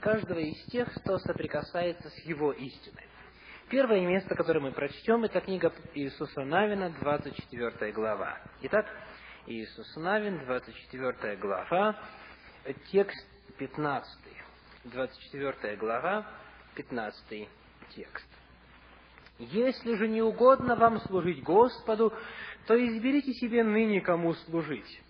[0.00, 3.08] каждого из тех, кто соприкасается с Его истиной.
[3.68, 8.38] Первое место, которое мы прочтем, это книга Иисуса Навина, 24 глава.
[8.62, 8.86] Итак,
[9.46, 11.98] Иисус Навин, 24 глава,
[12.90, 13.26] текст
[13.58, 14.18] 15.
[14.84, 16.26] 24 глава,
[16.76, 17.48] 15
[17.94, 18.26] текст.
[19.38, 22.14] «Если же не угодно вам служить Господу,
[22.66, 25.02] то изберите себе ныне, кому служить.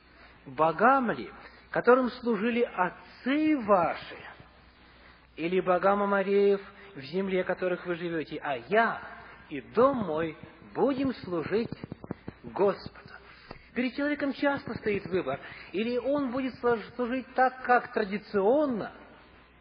[0.47, 1.31] Богам ли,
[1.71, 4.19] которым служили отцы ваши,
[5.37, 6.61] или богам Амареев,
[6.97, 9.01] в земле, которых вы живете, а я
[9.49, 10.37] и дом мой
[10.75, 11.71] будем служить
[12.43, 13.04] Господу.
[13.75, 15.41] Перед человеком часто стоит выбор.
[15.73, 16.55] Или он будет
[16.97, 18.93] служить так, как традиционно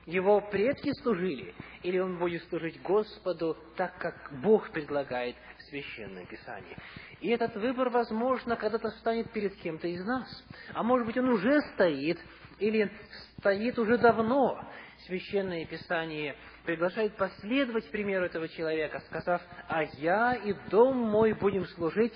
[0.05, 6.77] его предки служили, или он будет служить Господу так, как Бог предлагает в Священном Писании.
[7.21, 10.43] И этот выбор, возможно, когда-то станет перед кем-то из нас.
[10.73, 12.19] А может быть, он уже стоит,
[12.59, 12.91] или
[13.39, 14.59] стоит уже давно.
[15.05, 16.35] Священное Писание
[16.65, 22.13] приглашает последовать примеру этого человека, сказав, «А я и дом мой будем служить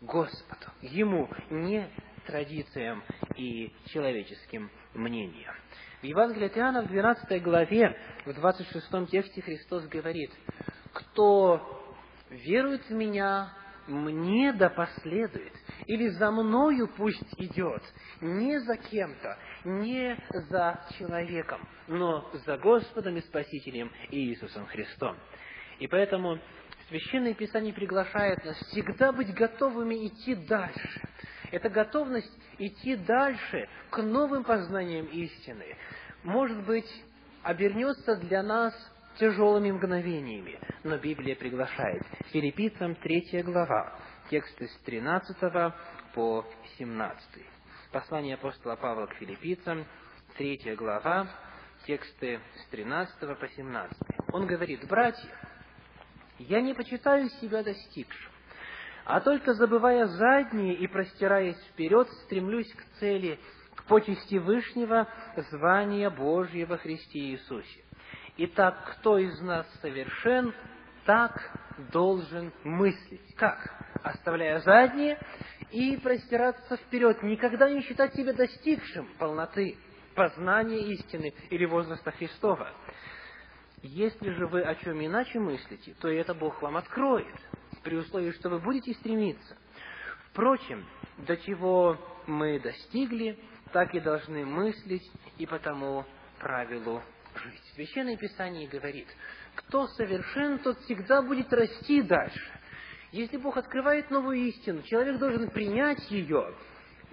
[0.00, 1.88] Господу, Ему, не
[2.26, 3.02] традициям
[3.36, 5.54] и человеческим мнениям».
[6.00, 10.30] В Евангелии от Иоанна в 12 главе, в 26 тексте Христос говорит,
[10.92, 11.96] «Кто
[12.30, 13.52] верует в Меня,
[13.88, 15.52] мне да последует,
[15.86, 17.82] или за мною пусть идет,
[18.20, 20.16] не за кем-то, не
[20.50, 25.16] за человеком, но за Господом и Спасителем Иисусом Христом.
[25.78, 26.38] И поэтому
[26.88, 31.02] Священное Писание приглашает нас всегда быть готовыми идти дальше.
[31.50, 35.76] Это готовность идти дальше к новым познаниям истины.
[36.22, 36.90] Может быть,
[37.42, 38.74] обернется для нас
[39.18, 42.02] тяжелыми мгновениями, но Библия приглашает.
[42.32, 43.98] Филиппийцам 3 глава,
[44.30, 45.36] тексты с 13
[46.14, 46.46] по
[46.78, 47.22] 17.
[47.92, 49.84] Послание апостола Павла к филиппийцам,
[50.38, 51.28] 3 глава,
[51.86, 53.98] тексты с 13 по 17.
[54.32, 55.28] Он говорит, «Братья,
[56.38, 58.32] я не почитаю себя достигшим,
[59.04, 63.38] а только забывая задние и простираясь вперед, стремлюсь к цели,
[63.74, 65.08] к почести Вышнего
[65.50, 67.84] звания Божьего Христе Иисусе.
[68.36, 70.54] Итак, кто из нас совершен,
[71.04, 71.32] так
[71.90, 73.34] должен мыслить.
[73.36, 73.58] Как?
[74.02, 75.18] Оставляя задние
[75.70, 79.76] и простираться вперед, никогда не считать себя достигшим полноты
[80.14, 82.72] познания истины или возраста Христова.
[83.82, 87.34] Если же вы о чем иначе мыслите, то это Бог вам откроет,
[87.82, 89.56] при условии, что вы будете стремиться.
[90.30, 90.86] Впрочем,
[91.18, 93.38] до чего мы достигли,
[93.72, 95.08] так и должны мыслить,
[95.38, 96.04] и по тому
[96.38, 97.02] правилу
[97.36, 97.62] жить.
[97.74, 99.06] Священное Писание говорит,
[99.54, 102.60] кто совершен, тот всегда будет расти дальше.
[103.12, 106.54] Если Бог открывает новую истину, человек должен принять ее,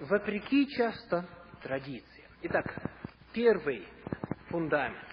[0.00, 1.26] вопреки часто
[1.62, 2.24] традиции.
[2.42, 2.66] Итак,
[3.32, 3.86] первый
[4.48, 5.05] фундамент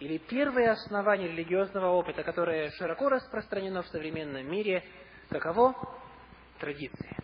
[0.00, 4.84] или первое основание религиозного опыта, которое широко распространено в современном мире,
[5.28, 5.74] каково?
[6.58, 7.16] Традиции,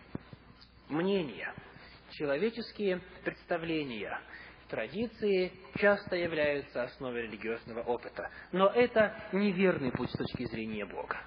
[0.89, 1.53] мнения,
[2.11, 4.19] человеческие представления–
[4.69, 11.17] Традиции часто являются основой религиозного опыта, но это неверный путь с точки зрения Бога.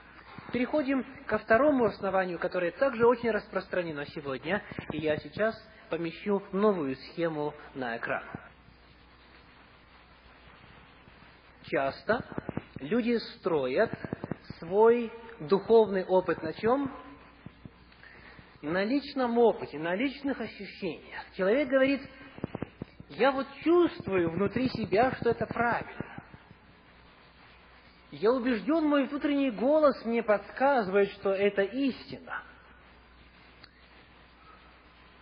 [0.53, 5.55] Переходим ко второму основанию, которое также очень распространено сегодня, и я сейчас
[5.89, 8.25] помещу новую схему на экран.
[11.69, 12.25] Часто
[12.81, 13.93] люди строят
[14.59, 16.91] свой духовный опыт на чем?
[18.62, 21.25] На личном опыте, на личных ощущениях.
[21.37, 22.01] Человек говорит,
[23.11, 26.07] я вот чувствую внутри себя, что это правильно.
[28.11, 32.43] Я убежден, мой внутренний голос мне подсказывает, что это истина.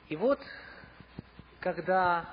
[0.09, 0.40] И вот,
[1.59, 2.24] когда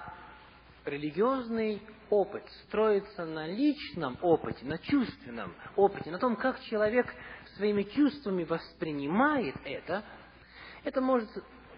[0.86, 1.82] религиозный
[2.14, 7.08] опыт строится на личном опыте, на чувственном опыте, на том, как человек
[7.56, 10.04] своими чувствами воспринимает это,
[10.84, 11.30] это может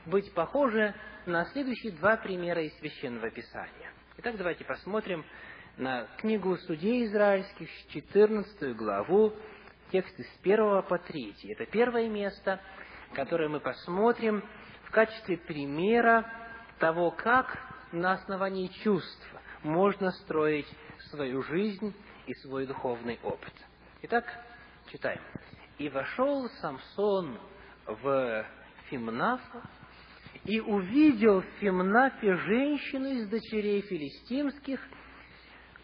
[0.05, 0.93] быть похоже
[1.25, 3.91] на следующие два примера из Священного Писания.
[4.17, 5.25] Итак, давайте посмотрим
[5.77, 9.33] на книгу Судей Израильских, 14 главу,
[9.91, 11.35] тексты с 1 по 3.
[11.49, 12.59] Это первое место,
[13.13, 14.43] которое мы посмотрим
[14.83, 16.29] в качестве примера
[16.79, 17.57] того, как
[17.91, 19.34] на основании чувств
[19.65, 20.67] можно строить
[21.09, 21.93] свою жизнь
[22.27, 23.53] и свой духовный опыт.
[24.03, 24.25] Итак,
[24.91, 25.19] читаем.
[25.77, 27.37] «И вошел Самсон
[27.85, 28.45] в
[28.89, 29.61] Фимнафу
[30.45, 34.79] и увидел в Фимнафе женщину из дочерей филистимских,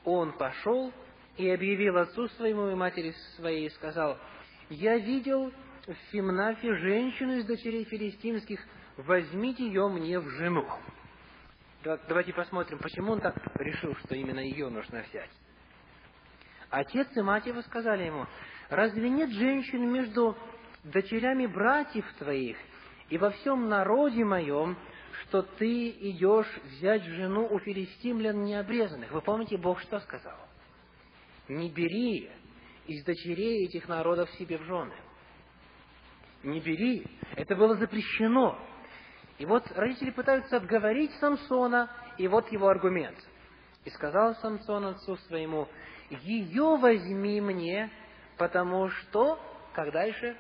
[0.06, 0.94] он пошел
[1.38, 4.18] и объявил отцу своему и матери своей, и сказал,
[4.70, 5.52] «Я видел
[5.88, 8.60] в Фимнафе женщину из дочерей филистимских,
[8.98, 10.66] возьмите ее мне в жену».
[11.84, 15.32] Давайте посмотрим, почему он так решил, что именно ее нужно взять.
[16.70, 18.28] Отец и мать его сказали ему,
[18.70, 20.38] разве нет женщин между
[20.84, 22.56] дочерями братьев твоих
[23.10, 24.78] и во всем народе моем,
[25.24, 29.12] что ты идешь взять жену у филистимлян необрезанных?
[29.12, 30.38] Вы помните, Бог что сказал?
[31.48, 32.30] Не бери
[32.86, 34.94] из дочерей этих народов себе в жены.
[36.44, 37.06] Не бери.
[37.36, 38.58] Это было запрещено.
[39.42, 41.90] И вот родители пытаются отговорить Самсона,
[42.20, 43.18] и вот его аргумент.
[43.86, 45.68] И сказал Самсон отцу своему,
[46.12, 47.90] ее возьми мне,
[48.38, 49.40] потому что,
[49.74, 50.38] как дальше,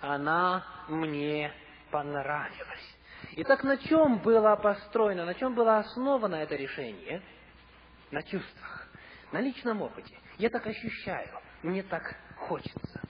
[0.00, 1.52] она мне
[1.90, 2.96] понравилась.
[3.32, 7.20] Итак, на чем было построено, на чем было основано это решение?
[8.10, 8.88] На чувствах,
[9.32, 10.18] на личном опыте.
[10.38, 11.28] Я так ощущаю,
[11.62, 13.02] мне так хочется.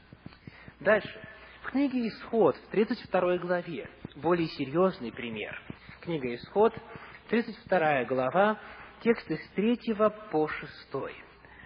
[0.81, 1.23] Дальше.
[1.62, 5.61] В книге «Исход» в 32 главе более серьезный пример.
[6.01, 6.75] Книга Исход,
[7.29, 8.59] 32 глава,
[9.01, 9.79] тексты с 3
[10.31, 10.71] по 6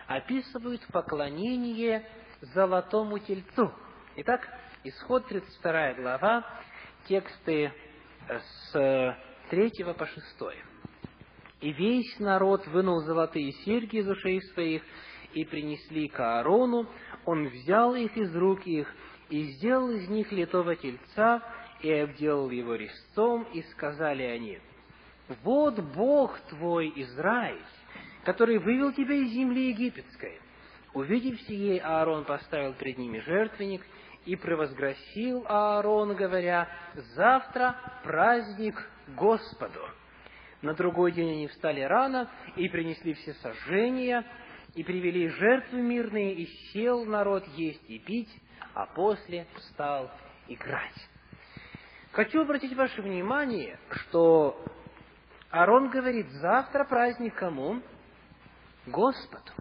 [0.07, 2.07] описывают поклонение
[2.41, 3.73] золотому тельцу.
[4.17, 4.49] Итак,
[4.85, 6.47] Исход, 32 глава,
[7.09, 7.73] тексты
[8.29, 9.17] с
[9.51, 10.25] 3 по 6.
[11.61, 14.83] «И весь народ вынул золотые серьги из ушей своих,
[15.33, 16.89] и принесли к Аарону,
[17.25, 18.89] он взял их из рук их,
[19.29, 21.43] и сделал из них литого тельца,
[21.81, 24.59] и обделал его резцом, и сказали они,
[25.43, 27.63] «Вот Бог твой, Израиль,
[28.25, 30.41] который вывел тебя из земли египетской».
[30.95, 33.83] Увидев сие, Аарон поставил пред ними жертвенник
[34.25, 36.69] и провозгласил Аарон, говоря,
[37.15, 38.75] «Завтра праздник
[39.09, 39.81] Господу».
[40.63, 44.25] На другой день они встали рано и принесли все сожжения,
[44.75, 48.31] и привели жертвы мирные, и сел народ есть и пить,
[48.75, 50.11] а после встал
[50.49, 51.09] играть.
[52.17, 54.59] Хочу обратить ваше внимание, что
[55.51, 57.83] Аарон говорит, завтра праздник кому?
[58.87, 59.53] Господу.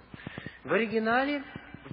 [0.63, 1.43] В оригинале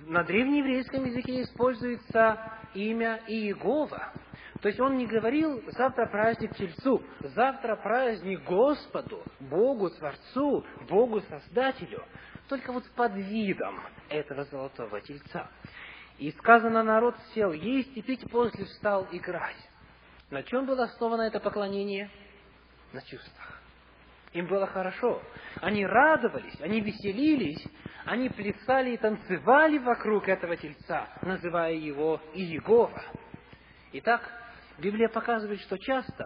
[0.06, 2.38] на древнееврейском языке используется
[2.74, 4.12] имя Иегова.
[4.60, 7.02] То есть он не говорил «завтра праздник Тельцу»,
[7.34, 12.04] «завтра праздник Господу, Богу Творцу, Богу Создателю»,
[12.48, 15.50] только вот под видом этого золотого Тельца.
[16.18, 19.56] И сказано, народ сел есть и пить, после встал играть.
[20.32, 22.10] На чем было основано это поклонение?
[22.94, 23.60] На чувствах.
[24.32, 25.20] Им было хорошо.
[25.60, 27.62] Они радовались, они веселились,
[28.06, 33.02] они плясали и танцевали вокруг этого тельца, называя его Иегова.
[33.92, 34.22] Итак,
[34.78, 36.24] Библия показывает, что часто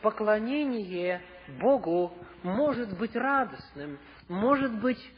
[0.00, 1.20] поклонение
[1.60, 5.12] Богу может быть радостным, может быть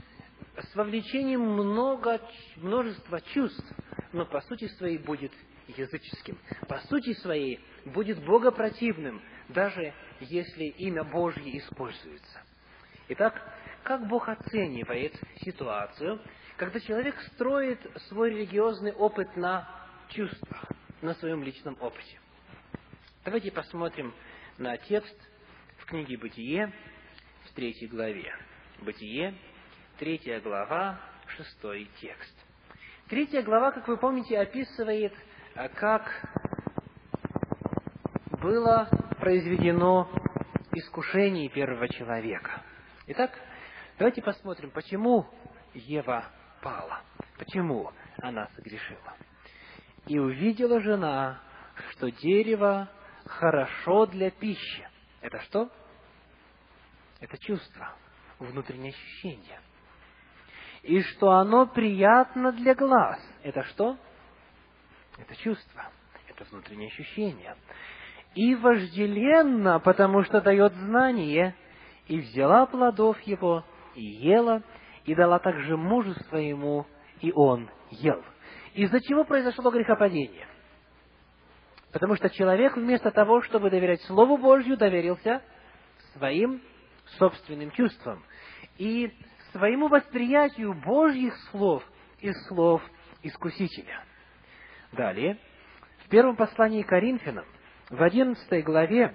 [0.56, 2.20] с вовлечением много,
[2.56, 3.72] множества чувств,
[4.12, 5.30] но по сути своей будет
[5.76, 6.38] языческим.
[6.68, 12.42] По сути своей будет богопротивным, даже если имя Божье используется.
[13.08, 13.40] Итак,
[13.82, 16.20] как Бог оценивает ситуацию,
[16.56, 19.68] когда человек строит свой религиозный опыт на
[20.08, 20.64] чувствах,
[21.00, 22.18] на своем личном опыте?
[23.24, 24.14] Давайте посмотрим
[24.58, 25.16] на текст
[25.78, 26.72] в книге «Бытие»
[27.44, 28.34] в третьей главе.
[28.80, 29.34] «Бытие»,
[29.98, 31.00] третья глава,
[31.36, 32.34] шестой текст.
[33.08, 35.14] Третья глава, как вы помните, описывает,
[35.66, 36.08] как
[38.40, 40.08] было произведено
[40.72, 42.62] искушение первого человека.
[43.08, 43.32] Итак,
[43.98, 45.26] давайте посмотрим, почему
[45.74, 46.24] Ева
[46.62, 47.00] пала,
[47.36, 47.90] почему
[48.22, 49.16] она согрешила.
[50.06, 51.40] И увидела жена,
[51.90, 52.88] что дерево
[53.26, 54.88] хорошо для пищи.
[55.20, 55.68] Это что?
[57.20, 57.94] Это чувство,
[58.38, 59.60] внутреннее ощущение.
[60.84, 63.18] И что оно приятно для глаз.
[63.42, 63.98] Это что?
[65.18, 65.86] Это чувство,
[66.28, 67.56] это внутреннее ощущение.
[68.34, 71.54] И вожделенно, потому что дает знание,
[72.06, 73.64] и взяла плодов его,
[73.94, 74.62] и ела,
[75.04, 76.86] и дала также мужу своему,
[77.20, 78.22] и он ел.
[78.74, 80.46] Из-за чего произошло грехопадение?
[81.92, 85.42] Потому что человек вместо того, чтобы доверять Слову Божью, доверился
[86.12, 86.62] своим
[87.18, 88.22] собственным чувствам
[88.76, 89.10] и
[89.52, 91.82] своему восприятию Божьих слов
[92.20, 92.82] из слов
[93.22, 94.04] Искусителя.
[94.92, 95.38] Далее,
[96.04, 97.44] в первом послании Коринфянам,
[97.90, 99.14] в одиннадцатой главе,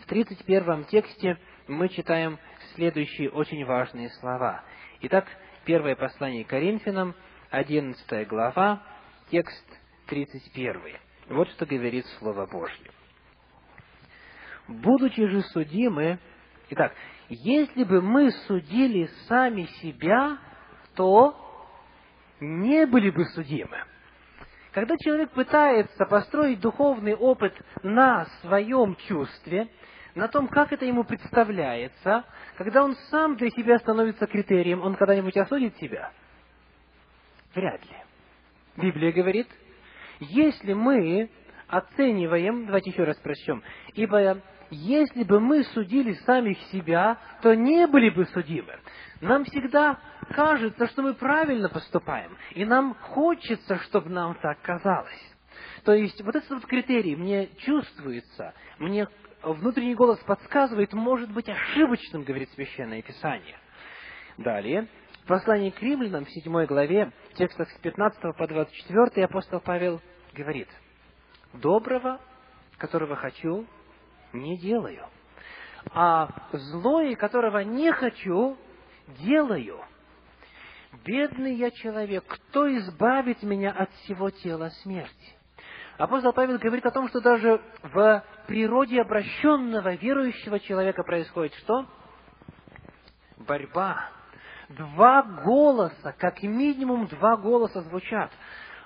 [0.00, 1.38] в тридцать первом тексте
[1.68, 2.38] мы читаем
[2.74, 4.64] следующие очень важные слова.
[5.02, 5.26] Итак,
[5.64, 7.14] первое послание Коринфянам,
[7.50, 8.82] одиннадцатая глава,
[9.30, 9.64] текст
[10.06, 10.98] тридцать первый.
[11.28, 12.90] Вот что говорит Слово Божье.
[14.66, 16.18] Будучи же судимы,
[16.70, 16.92] итак,
[17.28, 20.38] если бы мы судили сами себя,
[20.96, 21.36] то
[22.40, 23.84] не были бы судимы.
[24.72, 29.68] Когда человек пытается построить духовный опыт на своем чувстве,
[30.14, 32.24] на том, как это ему представляется,
[32.56, 36.12] когда он сам для себя становится критерием, он когда-нибудь осудит себя?
[37.54, 37.96] Вряд ли.
[38.76, 39.48] Библия говорит,
[40.20, 41.30] если мы
[41.66, 43.62] оцениваем, давайте еще раз прочтем,
[43.94, 44.40] ибо
[44.70, 48.78] если бы мы судили самих себя, то не были бы судимы.
[49.20, 49.98] Нам всегда
[50.30, 55.34] кажется, что мы правильно поступаем, и нам хочется, чтобы нам так казалось.
[55.84, 59.08] То есть вот этот вот критерий мне чувствуется, мне
[59.42, 63.56] внутренний голос подсказывает, может быть ошибочным, говорит Священное Писание.
[64.38, 64.88] Далее,
[65.24, 70.00] в послании к римлянам, в 7 главе, в текстах с 15 по 24, апостол Павел
[70.32, 70.68] говорит,
[71.54, 72.20] «Доброго,
[72.78, 73.66] которого хочу,
[74.32, 75.06] не делаю,
[75.92, 78.56] а злое, которого не хочу,
[79.20, 79.80] делаю.
[81.04, 85.40] Бедный я человек, кто избавит меня от всего тела смерти?»
[86.00, 91.84] Апостол Павел говорит о том, что даже в природе обращенного верующего человека происходит что?
[93.36, 94.08] Борьба.
[94.70, 98.30] Два голоса, как минимум два голоса звучат.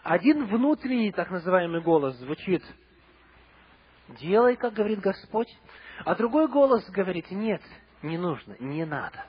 [0.03, 2.65] Один внутренний, так называемый голос звучит
[4.09, 5.49] «делай, как говорит Господь»,
[6.05, 7.63] а другой голос говорит «нет,
[8.03, 9.25] не нужно, не надо».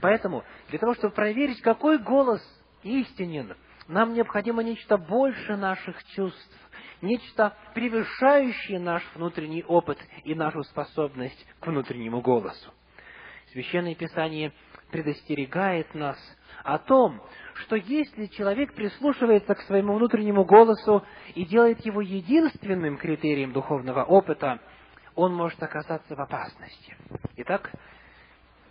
[0.00, 2.42] Поэтому, для того, чтобы проверить, какой голос
[2.82, 3.56] истинен,
[3.88, 6.70] нам необходимо нечто больше наших чувств,
[7.00, 12.72] нечто превышающее наш внутренний опыт и нашу способность к внутреннему голосу.
[13.52, 14.52] Священное Писание
[14.90, 16.16] предостерегает нас
[16.64, 17.20] о том,
[17.54, 21.04] что если человек прислушивается к своему внутреннему голосу
[21.34, 24.60] и делает его единственным критерием духовного опыта,
[25.14, 26.96] он может оказаться в опасности.
[27.36, 27.72] Итак,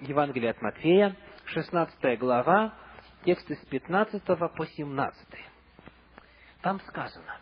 [0.02, 1.16] Евангелие от Матфея,
[1.46, 2.74] 16 глава,
[3.24, 5.28] тексты с 15 по 17.
[6.62, 7.38] Там сказано,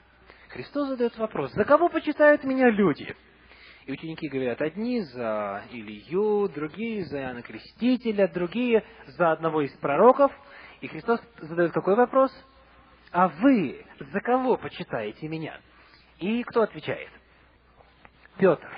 [0.50, 3.16] Христос задает вопрос, за кого почитают меня люди?
[3.86, 8.84] И ученики говорят, одни за Илью, другие за Иоанна Крестителя, другие
[9.18, 10.32] за одного из пророков.
[10.80, 12.32] И Христос задает какой вопрос?
[13.12, 15.60] А вы за кого почитаете меня?
[16.20, 17.10] И кто отвечает?
[18.38, 18.70] Петр.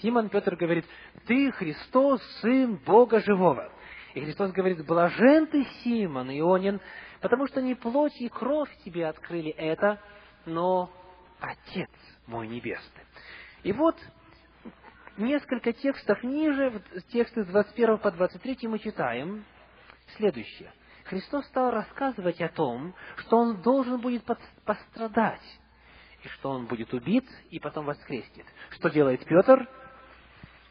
[0.00, 0.86] Симон Петр говорит,
[1.26, 3.70] ты Христос, Сын Бога Живого.
[4.14, 6.80] И Христос говорит, блажен ты, Симон Ионин,
[7.20, 10.00] потому что не плоть и кровь тебе открыли это,
[10.46, 10.90] но
[11.40, 11.90] Отец
[12.26, 13.02] мой Небесный.
[13.64, 13.96] И вот
[15.16, 19.44] несколько текстов ниже, тексты с 21 по 23 мы читаем
[20.16, 20.70] следующее.
[21.04, 24.22] Христос стал рассказывать о том, что Он должен будет
[24.64, 25.60] пострадать,
[26.22, 28.46] и что Он будет убит, и потом воскреснет.
[28.70, 29.66] Что делает Петр?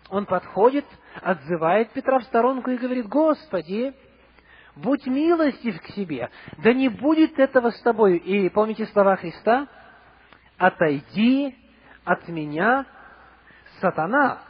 [0.09, 0.85] Он подходит,
[1.21, 3.93] отзывает Петра в сторонку и говорит, «Господи,
[4.75, 6.29] будь милостив к себе,
[6.59, 8.17] да не будет этого с тобой».
[8.17, 9.67] И помните слова Христа?
[10.57, 11.57] «Отойди
[12.05, 12.85] от меня,
[13.79, 14.41] сатана,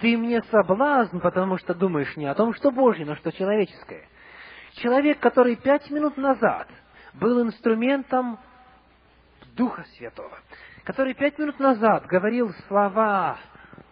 [0.00, 4.08] ты мне соблазн, потому что думаешь не о том, что Божье, но что человеческое».
[4.74, 6.66] Человек, который пять минут назад
[7.14, 8.38] был инструментом
[9.54, 10.38] Духа Святого,
[10.84, 13.38] который пять минут назад говорил слова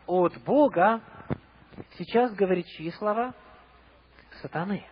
[0.07, 1.03] от Бога,
[1.99, 3.35] сейчас говорит чьи слова?
[4.41, 4.87] Сатаны.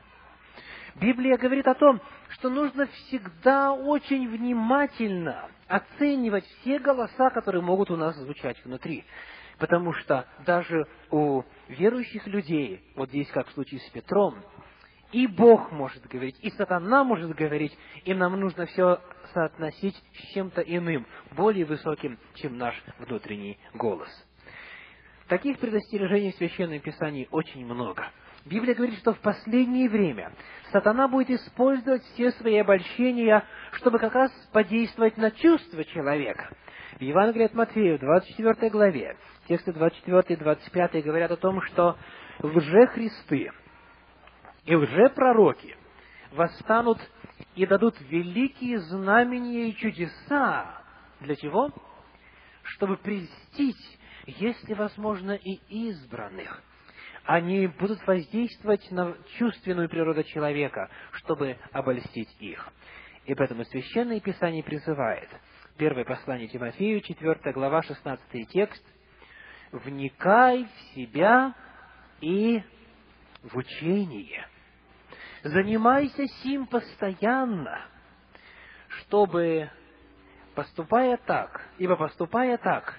[0.96, 2.02] Библия говорит о том,
[2.38, 9.04] что нужно всегда очень внимательно оценивать все голоса, которые могут у нас звучать внутри.
[9.58, 14.36] Потому что даже у верующих людей, вот здесь как в случае с Петром,
[15.10, 19.00] и Бог может говорить, и сатана может говорить, и нам нужно все
[19.34, 24.08] соотносить с чем-то иным, более высоким, чем наш внутренний голос.
[25.26, 28.06] Таких предостережений в Священном Писании очень много.
[28.44, 30.32] Библия говорит, что в последнее время
[30.72, 36.54] сатана будет использовать все свои обольщения, чтобы как раз подействовать на чувства человека.
[36.98, 39.16] В Евангелии от Матфея, в 24 главе,
[39.46, 41.96] тексты 24 и 25 говорят о том, что
[42.42, 43.50] лже-христы
[44.64, 45.76] и лже-пророки
[46.32, 46.98] восстанут
[47.54, 50.82] и дадут великие знамения и чудеса.
[51.20, 51.70] Для чего?
[52.62, 53.98] Чтобы прельстить
[54.28, 55.58] если возможно, и
[55.88, 56.62] избранных.
[57.28, 62.66] Они будут воздействовать на чувственную природу человека, чтобы обольстить их.
[63.26, 65.28] И поэтому Священное Писание призывает,
[65.76, 68.82] первое послание Тимофею, 4 глава, 16 текст,
[69.72, 71.54] «Вникай в себя
[72.22, 72.62] и
[73.42, 74.48] в учение.
[75.42, 77.82] Занимайся сим постоянно,
[79.00, 79.70] чтобы
[80.54, 82.98] поступая так, ибо поступая так,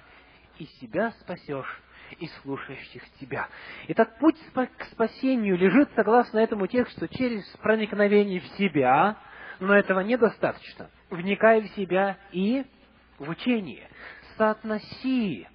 [0.58, 1.82] и себя спасешь,
[2.18, 3.48] и слушающих тебя.
[3.88, 9.16] Итак, путь к спасению лежит, согласно этому тексту, через проникновение в себя,
[9.60, 10.90] но этого недостаточно.
[11.10, 12.64] Вникай в себя и
[13.18, 13.88] в учение.
[14.36, 15.46] Соотноси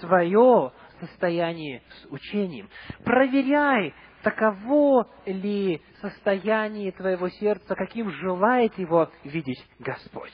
[0.00, 2.68] свое состояние с учением.
[3.04, 10.32] Проверяй, таково ли состояние твоего сердца, каким желает его видеть Господь.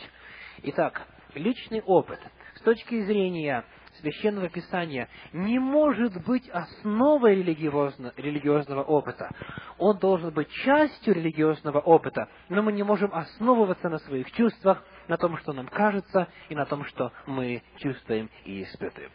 [0.62, 2.20] Итак, личный опыт
[2.56, 3.64] с точки зрения
[4.00, 9.30] Священного Писания не может быть основой религиозно, религиозного опыта.
[9.78, 15.16] Он должен быть частью религиозного опыта, но мы не можем основываться на своих чувствах, на
[15.16, 19.10] том, что нам кажется, и на том, что мы чувствуем и испытываем.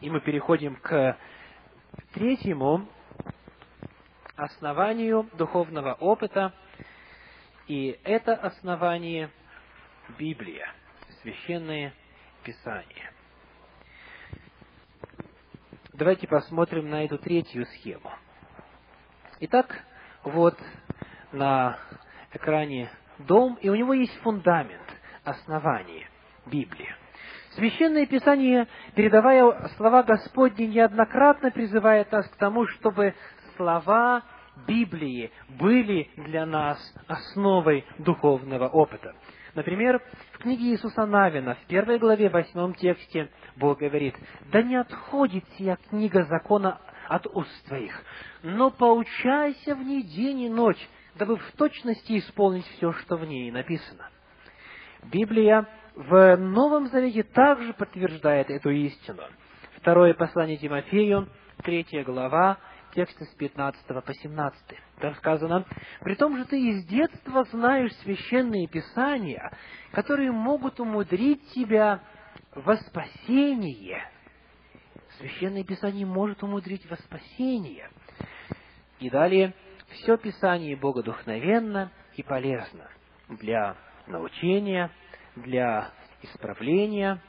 [0.00, 1.16] И мы переходим к
[2.12, 2.88] третьему
[4.36, 6.52] основанию духовного опыта,
[7.68, 9.30] и это основание
[10.18, 10.68] Библия,
[11.22, 11.94] Священное
[12.42, 13.13] Писание.
[15.96, 18.10] Давайте посмотрим на эту третью схему.
[19.38, 19.84] Итак,
[20.24, 20.58] вот
[21.30, 21.78] на
[22.32, 24.82] экране дом, и у него есть фундамент,
[25.22, 26.08] основание,
[26.46, 26.96] Библия.
[27.50, 28.66] Священное Писание,
[28.96, 33.14] передавая слова Господни, неоднократно призывает нас к тому, чтобы
[33.56, 34.24] слова
[34.66, 36.76] Библии были для нас
[37.06, 39.14] основой духовного опыта.
[39.54, 40.02] Например,
[40.32, 44.14] в книге Иисуса Навина, в первой главе, восьмом тексте, Бог говорит,
[44.50, 47.94] «Да не отходит сия книга закона от уст твоих,
[48.42, 53.50] но поучайся в ней день и ночь, дабы в точности исполнить все, что в ней
[53.52, 54.08] написано».
[55.04, 59.22] Библия в Новом Завете также подтверждает эту истину.
[59.76, 61.28] Второе послание Тимофею,
[61.62, 62.58] третья глава,
[62.94, 64.60] тексты с 15 по 17.
[65.00, 65.64] Так сказано,
[66.00, 69.52] «При том же ты из детства знаешь священные писания,
[69.92, 72.00] которые могут умудрить тебя
[72.54, 74.08] во спасение».
[75.18, 77.88] Священное Писание может умудрить во спасение.
[78.98, 79.54] И далее,
[79.90, 82.88] все Писание богодухновенно и полезно
[83.28, 83.76] для
[84.06, 84.90] научения,
[85.36, 85.90] для
[86.22, 87.20] исправления,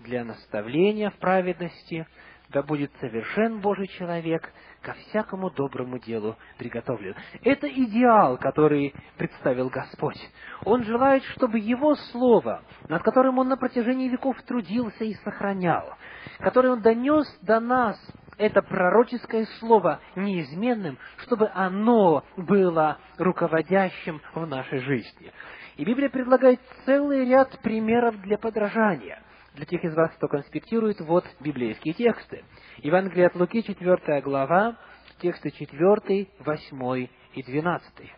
[0.00, 2.06] для наставления в праведности,
[2.48, 4.52] да будет совершен Божий человек,
[4.82, 7.14] ко всякому доброму делу приготовлен.
[7.42, 10.18] Это идеал, который представил Господь.
[10.64, 15.94] Он желает, чтобы Его Слово, над которым Он на протяжении веков трудился и сохранял,
[16.38, 17.98] которое Он донес до нас,
[18.38, 25.32] это пророческое слово неизменным, чтобы оно было руководящим в нашей жизни.
[25.76, 29.22] И Библия предлагает целый ряд примеров для подражания.
[29.58, 32.44] Для тех из вас, кто конспектирует, вот библейские тексты.
[32.76, 34.76] Евангелие от Луки, 4 глава,
[35.20, 38.12] тексты 4, 8 и 12.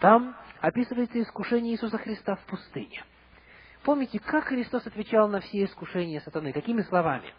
[0.00, 3.04] Там описывается искушение Иисуса Христа в пустыне.
[3.84, 6.52] Помните, как Христос отвечал на все искушения сатаны?
[6.52, 7.32] Какими словами?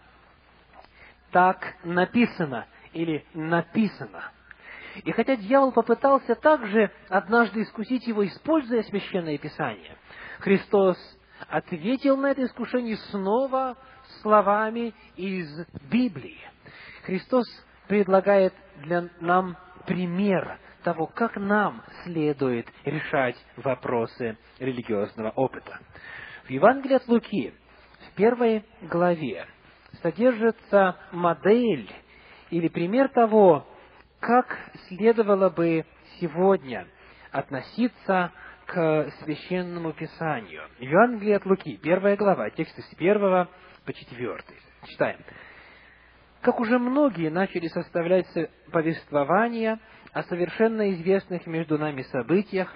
[1.31, 4.31] Так написано или написано.
[5.03, 9.97] И хотя дьявол попытался также однажды искусить его, используя священное писание,
[10.39, 10.97] Христос
[11.47, 13.77] ответил на это искушение снова
[14.21, 15.47] словами из
[15.89, 16.39] Библии.
[17.03, 17.45] Христос
[17.87, 18.53] предлагает
[18.83, 25.79] для нам пример того, как нам следует решать вопросы религиозного опыта.
[26.45, 27.53] В Евангелии от Луки,
[28.07, 29.45] в первой главе,
[30.01, 31.91] содержится модель
[32.49, 33.67] или пример того,
[34.19, 34.57] как
[34.87, 35.85] следовало бы
[36.19, 36.87] сегодня
[37.31, 38.31] относиться
[38.69, 40.61] к священному писанию.
[40.79, 43.49] Евангелие от Луки, первая глава, тексты с первого
[43.83, 44.57] по четвертый.
[44.85, 45.17] Читаем.
[46.41, 48.27] Как уже многие начали составлять
[48.71, 49.79] повествования
[50.13, 52.71] о совершенно известных между нами событиях,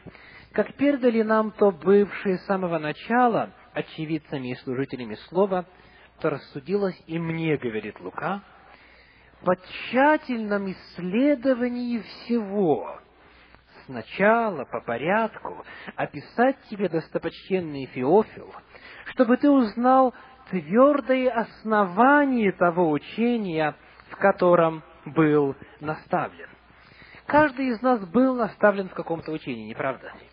[0.51, 5.65] как передали нам то бывшие с самого начала очевидцами и служителями слова,
[6.19, 8.41] то рассудилось и мне, говорит Лука,
[9.45, 12.99] по тщательном исследовании всего,
[13.85, 15.63] сначала по порядку,
[15.95, 18.53] описать тебе, достопочтенный Феофил,
[19.05, 20.13] чтобы ты узнал
[20.49, 23.75] твердое основание того учения,
[24.09, 26.49] в котором был наставлен.
[27.25, 30.27] Каждый из нас был наставлен в каком-то учении, не правда ли?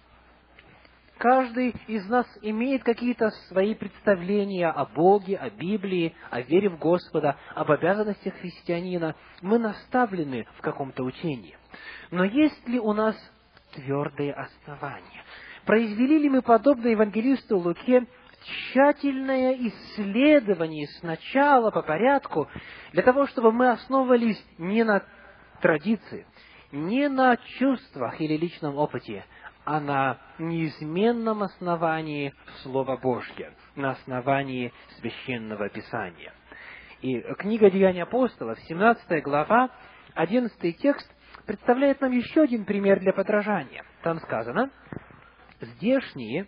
[1.20, 7.36] Каждый из нас имеет какие-то свои представления о Боге, о Библии, о вере в Господа,
[7.54, 9.14] об обязанностях христианина.
[9.42, 11.58] Мы наставлены в каком-то учении.
[12.10, 13.14] Но есть ли у нас
[13.72, 15.24] твердые основания?
[15.64, 18.06] Произвели ли мы, подобно евангелисту Луке,
[18.42, 22.48] тщательное исследование сначала по порядку,
[22.92, 25.02] для того, чтобы мы основывались не на
[25.60, 26.26] традиции,
[26.72, 29.24] не на чувствах или личном опыте,
[29.64, 36.32] а на неизменном основании Слова Божьего, на основании Священного Писания.
[37.02, 39.70] И книга Деяний апостолов, 17 глава,
[40.14, 41.08] 11 текст,
[41.50, 43.84] представляет нам еще один пример для подражания.
[44.04, 44.70] Там сказано,
[45.60, 46.46] «Здешние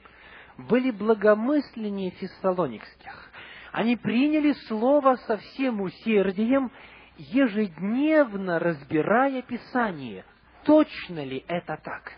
[0.56, 3.30] были благомысленнее фессалоникских.
[3.72, 6.70] Они приняли слово со всем усердием,
[7.16, 10.24] ежедневно разбирая Писание.
[10.62, 12.12] Точно ли это так?»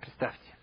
[0.00, 0.54] Представьте.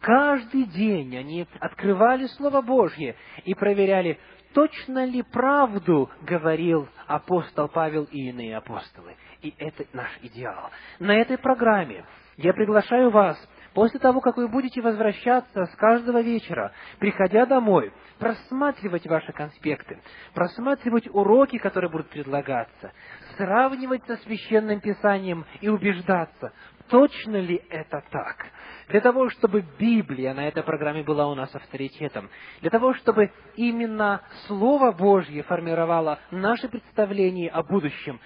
[0.00, 3.16] Каждый день они открывали Слово Божье
[3.46, 4.20] и проверяли,
[4.52, 9.16] точно ли правду говорил апостол Павел и иные апостолы.
[9.46, 10.70] И это наш идеал.
[10.98, 12.04] На этой программе
[12.36, 13.38] я приглашаю вас,
[13.74, 20.00] после того, как вы будете возвращаться с каждого вечера, приходя домой, просматривать ваши конспекты,
[20.34, 22.90] просматривать уроки, которые будут предлагаться,
[23.36, 26.52] сравнивать со Священным Писанием и убеждаться,
[26.88, 28.46] точно ли это так?
[28.88, 32.30] Для того, чтобы Библия на этой программе была у нас авторитетом,
[32.62, 38.20] для того, чтобы именно Слово Божье формировало наше представление о будущем,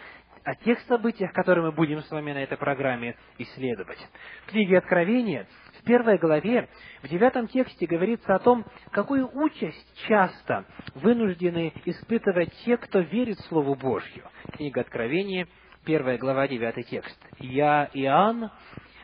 [0.44, 3.98] о тех событиях, которые мы будем с вами на этой программе исследовать.
[4.46, 5.46] В книге Откровения,
[5.80, 6.68] в первой главе,
[7.02, 10.64] в девятом тексте говорится о том, какую участь часто
[10.94, 14.24] вынуждены испытывать те, кто верит Слову Божью.
[14.52, 15.46] Книга Откровения,
[15.84, 17.18] первая глава, девятый текст.
[17.38, 18.50] «Я, Иоанн,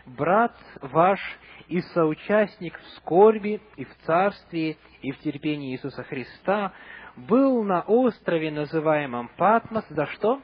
[0.07, 1.21] брат ваш
[1.69, 6.73] и соучастник в скорби, и в царстве, и в терпении Иисуса Христа,
[7.17, 10.41] был на острове, называемом Патмос, за что?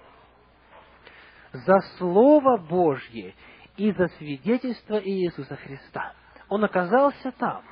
[1.52, 3.34] За Слово Божье
[3.76, 6.12] и за свидетельство Иисуса Христа.
[6.48, 7.62] Он оказался там.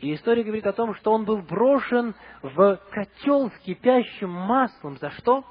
[0.00, 4.96] И история говорит о том, что он был брошен в котел с кипящим маслом.
[4.98, 5.44] За что?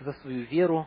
[0.00, 0.86] За свою веру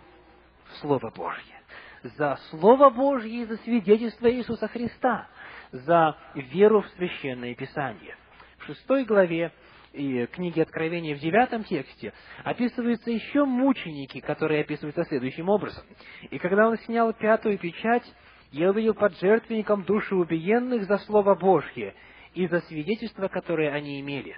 [0.72, 1.60] в Слово Божье
[2.03, 5.27] за Слово Божье и за свидетельство Иисуса Христа,
[5.72, 8.15] за веру в Священное Писание.
[8.60, 9.52] В шестой главе
[9.94, 12.14] и книги Откровения в девятом тексте
[12.44, 15.84] описываются еще мученики, которые описываются следующим образом.
[16.30, 18.03] «И когда он снял пятую печать,
[18.52, 21.94] я увидел под жертвенником души убиенных за Слово Божье
[22.34, 24.36] и за свидетельство, которое они имели.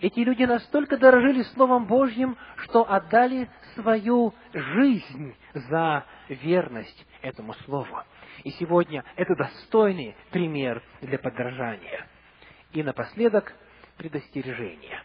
[0.00, 8.02] Эти люди настолько дорожили Словом Божьим, что отдали свою жизнь за верность этому Слову.
[8.42, 12.06] И сегодня это достойный пример для подражания.
[12.72, 13.54] И напоследок
[14.02, 15.00] предостережение.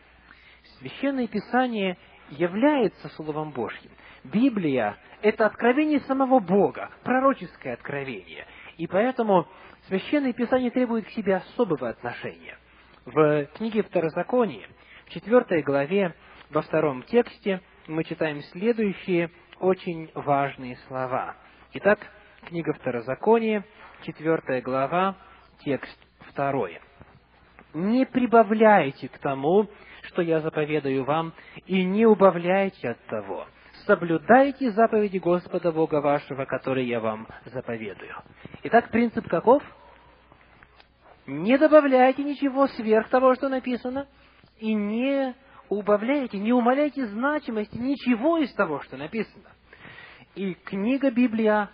[0.80, 1.98] Священное Писание
[2.32, 3.92] является Словом Божьим.
[4.24, 8.48] Библия– это откровение самого Бога, пророческое откровение.
[8.78, 9.48] И поэтому
[9.88, 12.58] Священное Писание требует к себе особого отношения.
[13.06, 14.68] В книге Второзакония,
[15.06, 16.16] в четвертой главе,
[16.50, 19.30] во втором тексте, мы читаем следующие
[19.60, 21.36] очень важные слова.
[21.74, 22.00] Итак,
[22.48, 23.64] книга Второзакония,
[24.02, 25.16] четвертая глава,
[25.64, 26.00] текст
[26.32, 26.80] второй.
[27.78, 29.68] «Не прибавляйте к тому,
[30.02, 31.34] что я заповедаю вам,
[31.68, 33.46] и не убавляйте от того.
[33.86, 38.16] Соблюдайте заповеди Господа Бога вашего, которые я вам заповедую».
[38.64, 39.62] Итак, принцип каков?
[41.28, 44.08] Не добавляйте ничего сверх того, что написано,
[44.58, 45.36] и не
[45.70, 49.52] убавляйте, не умаляйте значимости ничего из того, что написано.
[50.34, 51.70] И книга Библия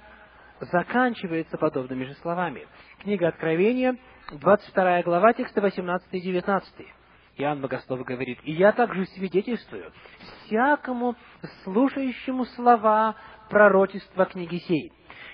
[0.60, 2.68] заканчивается подобными же словами.
[3.00, 3.98] Книга Откровения,
[4.40, 6.74] 22 глава, тексты 18 и 19.
[7.38, 9.92] Иоанн Богослов говорит, «И я также свидетельствую
[10.46, 11.16] всякому
[11.64, 13.16] слушающему слова
[13.50, 14.92] пророчества книги сей.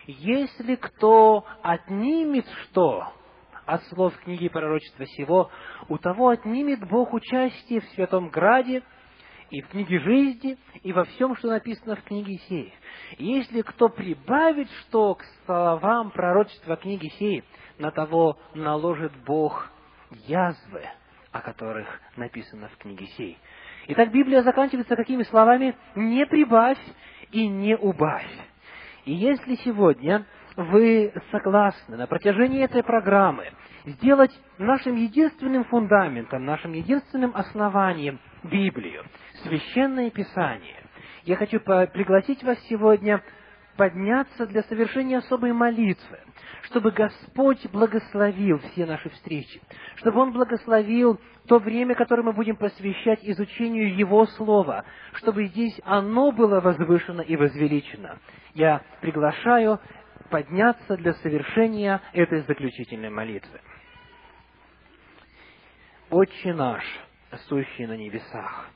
[0.07, 3.07] Если кто отнимет что
[3.65, 5.49] от слов книги пророчества сего,
[5.87, 8.83] у того отнимет Бог участие в Святом Граде,
[9.49, 12.73] и в книге жизни, и во всем, что написано в книге сей.
[13.17, 17.43] Если кто прибавит что к словам пророчества книги сей,
[17.79, 19.69] на того наложит Бог
[20.27, 20.83] язвы,
[21.31, 21.87] о которых
[22.17, 23.37] написано в книге сей.
[23.87, 25.75] Итак, Библия заканчивается какими словами?
[25.95, 26.77] «Не прибавь
[27.31, 28.29] и не убавь».
[29.05, 30.25] И если сегодня
[30.55, 33.51] вы согласны на протяжении этой программы
[33.85, 39.05] сделать нашим единственным фундаментом, нашим единственным основанием Библию,
[39.43, 40.83] Священное Писание,
[41.23, 43.23] я хочу пригласить вас сегодня
[43.79, 46.19] подняться для совершения особой молитвы,
[46.63, 49.61] чтобы Господь благословил все наши встречи,
[49.95, 54.83] чтобы Он благословил то время, которое мы будем посвящать изучению Его Слова,
[55.13, 58.19] чтобы здесь оно было возвышено и возвеличено.
[58.53, 59.79] Я приглашаю
[60.29, 63.61] подняться для совершения этой заключительной молитвы.
[66.09, 66.83] Отче наш,
[67.47, 68.67] сущий на небесах,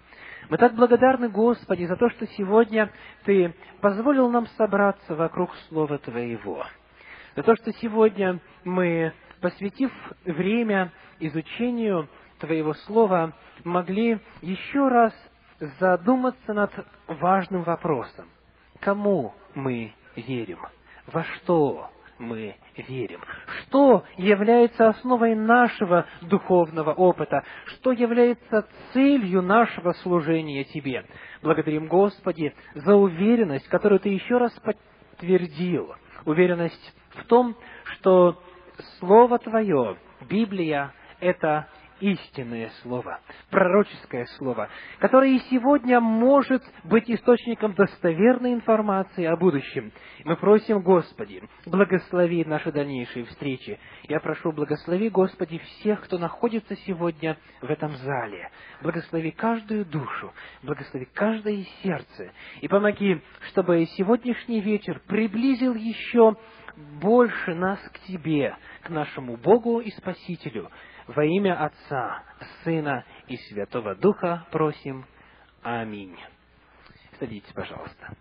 [0.50, 2.92] мы так благодарны, Господи, за то, что сегодня
[3.26, 6.66] Ты позволил нам собраться вокруг Слова Твоего.
[7.36, 9.92] За то, что сегодня мы посвятив
[10.26, 12.08] время изучению
[12.40, 13.34] Твоего Слова,
[13.64, 15.14] могли еще раз
[15.80, 16.72] задуматься над
[17.08, 18.28] важным вопросом.
[18.80, 20.60] Кому мы верим?
[21.08, 23.22] Во что мы верим?
[23.62, 27.44] Что является основой нашего духовного опыта?
[27.66, 31.06] Что является целью нашего служения Тебе?
[31.42, 35.94] Благодарим, Господи, за уверенность, которую Ты еще раз подтвердил.
[36.26, 38.42] Уверенность в том, что
[39.00, 39.98] Слово Твое,
[40.30, 41.68] Библия, это
[42.00, 49.92] истинное слово, пророческое слово, которое и сегодня может быть источником достоверной информации о будущем.
[50.24, 53.80] Мы просим, Господи, благослови наши дальнейшие встречи.
[54.04, 58.50] Я прошу, благослови, Господи, всех, кто находится сегодня в этом зале.
[58.82, 62.32] Благослови каждую душу, благослови каждое сердце.
[62.62, 66.36] И помоги, чтобы сегодняшний вечер приблизил еще
[66.76, 70.70] больше нас к Тебе, к нашему Богу и Спасителю.
[71.08, 72.24] Во имя Отца,
[72.64, 75.06] Сына и Святого Духа просим.
[75.62, 76.18] Аминь.
[77.20, 78.16] Садитесь, пожалуйста.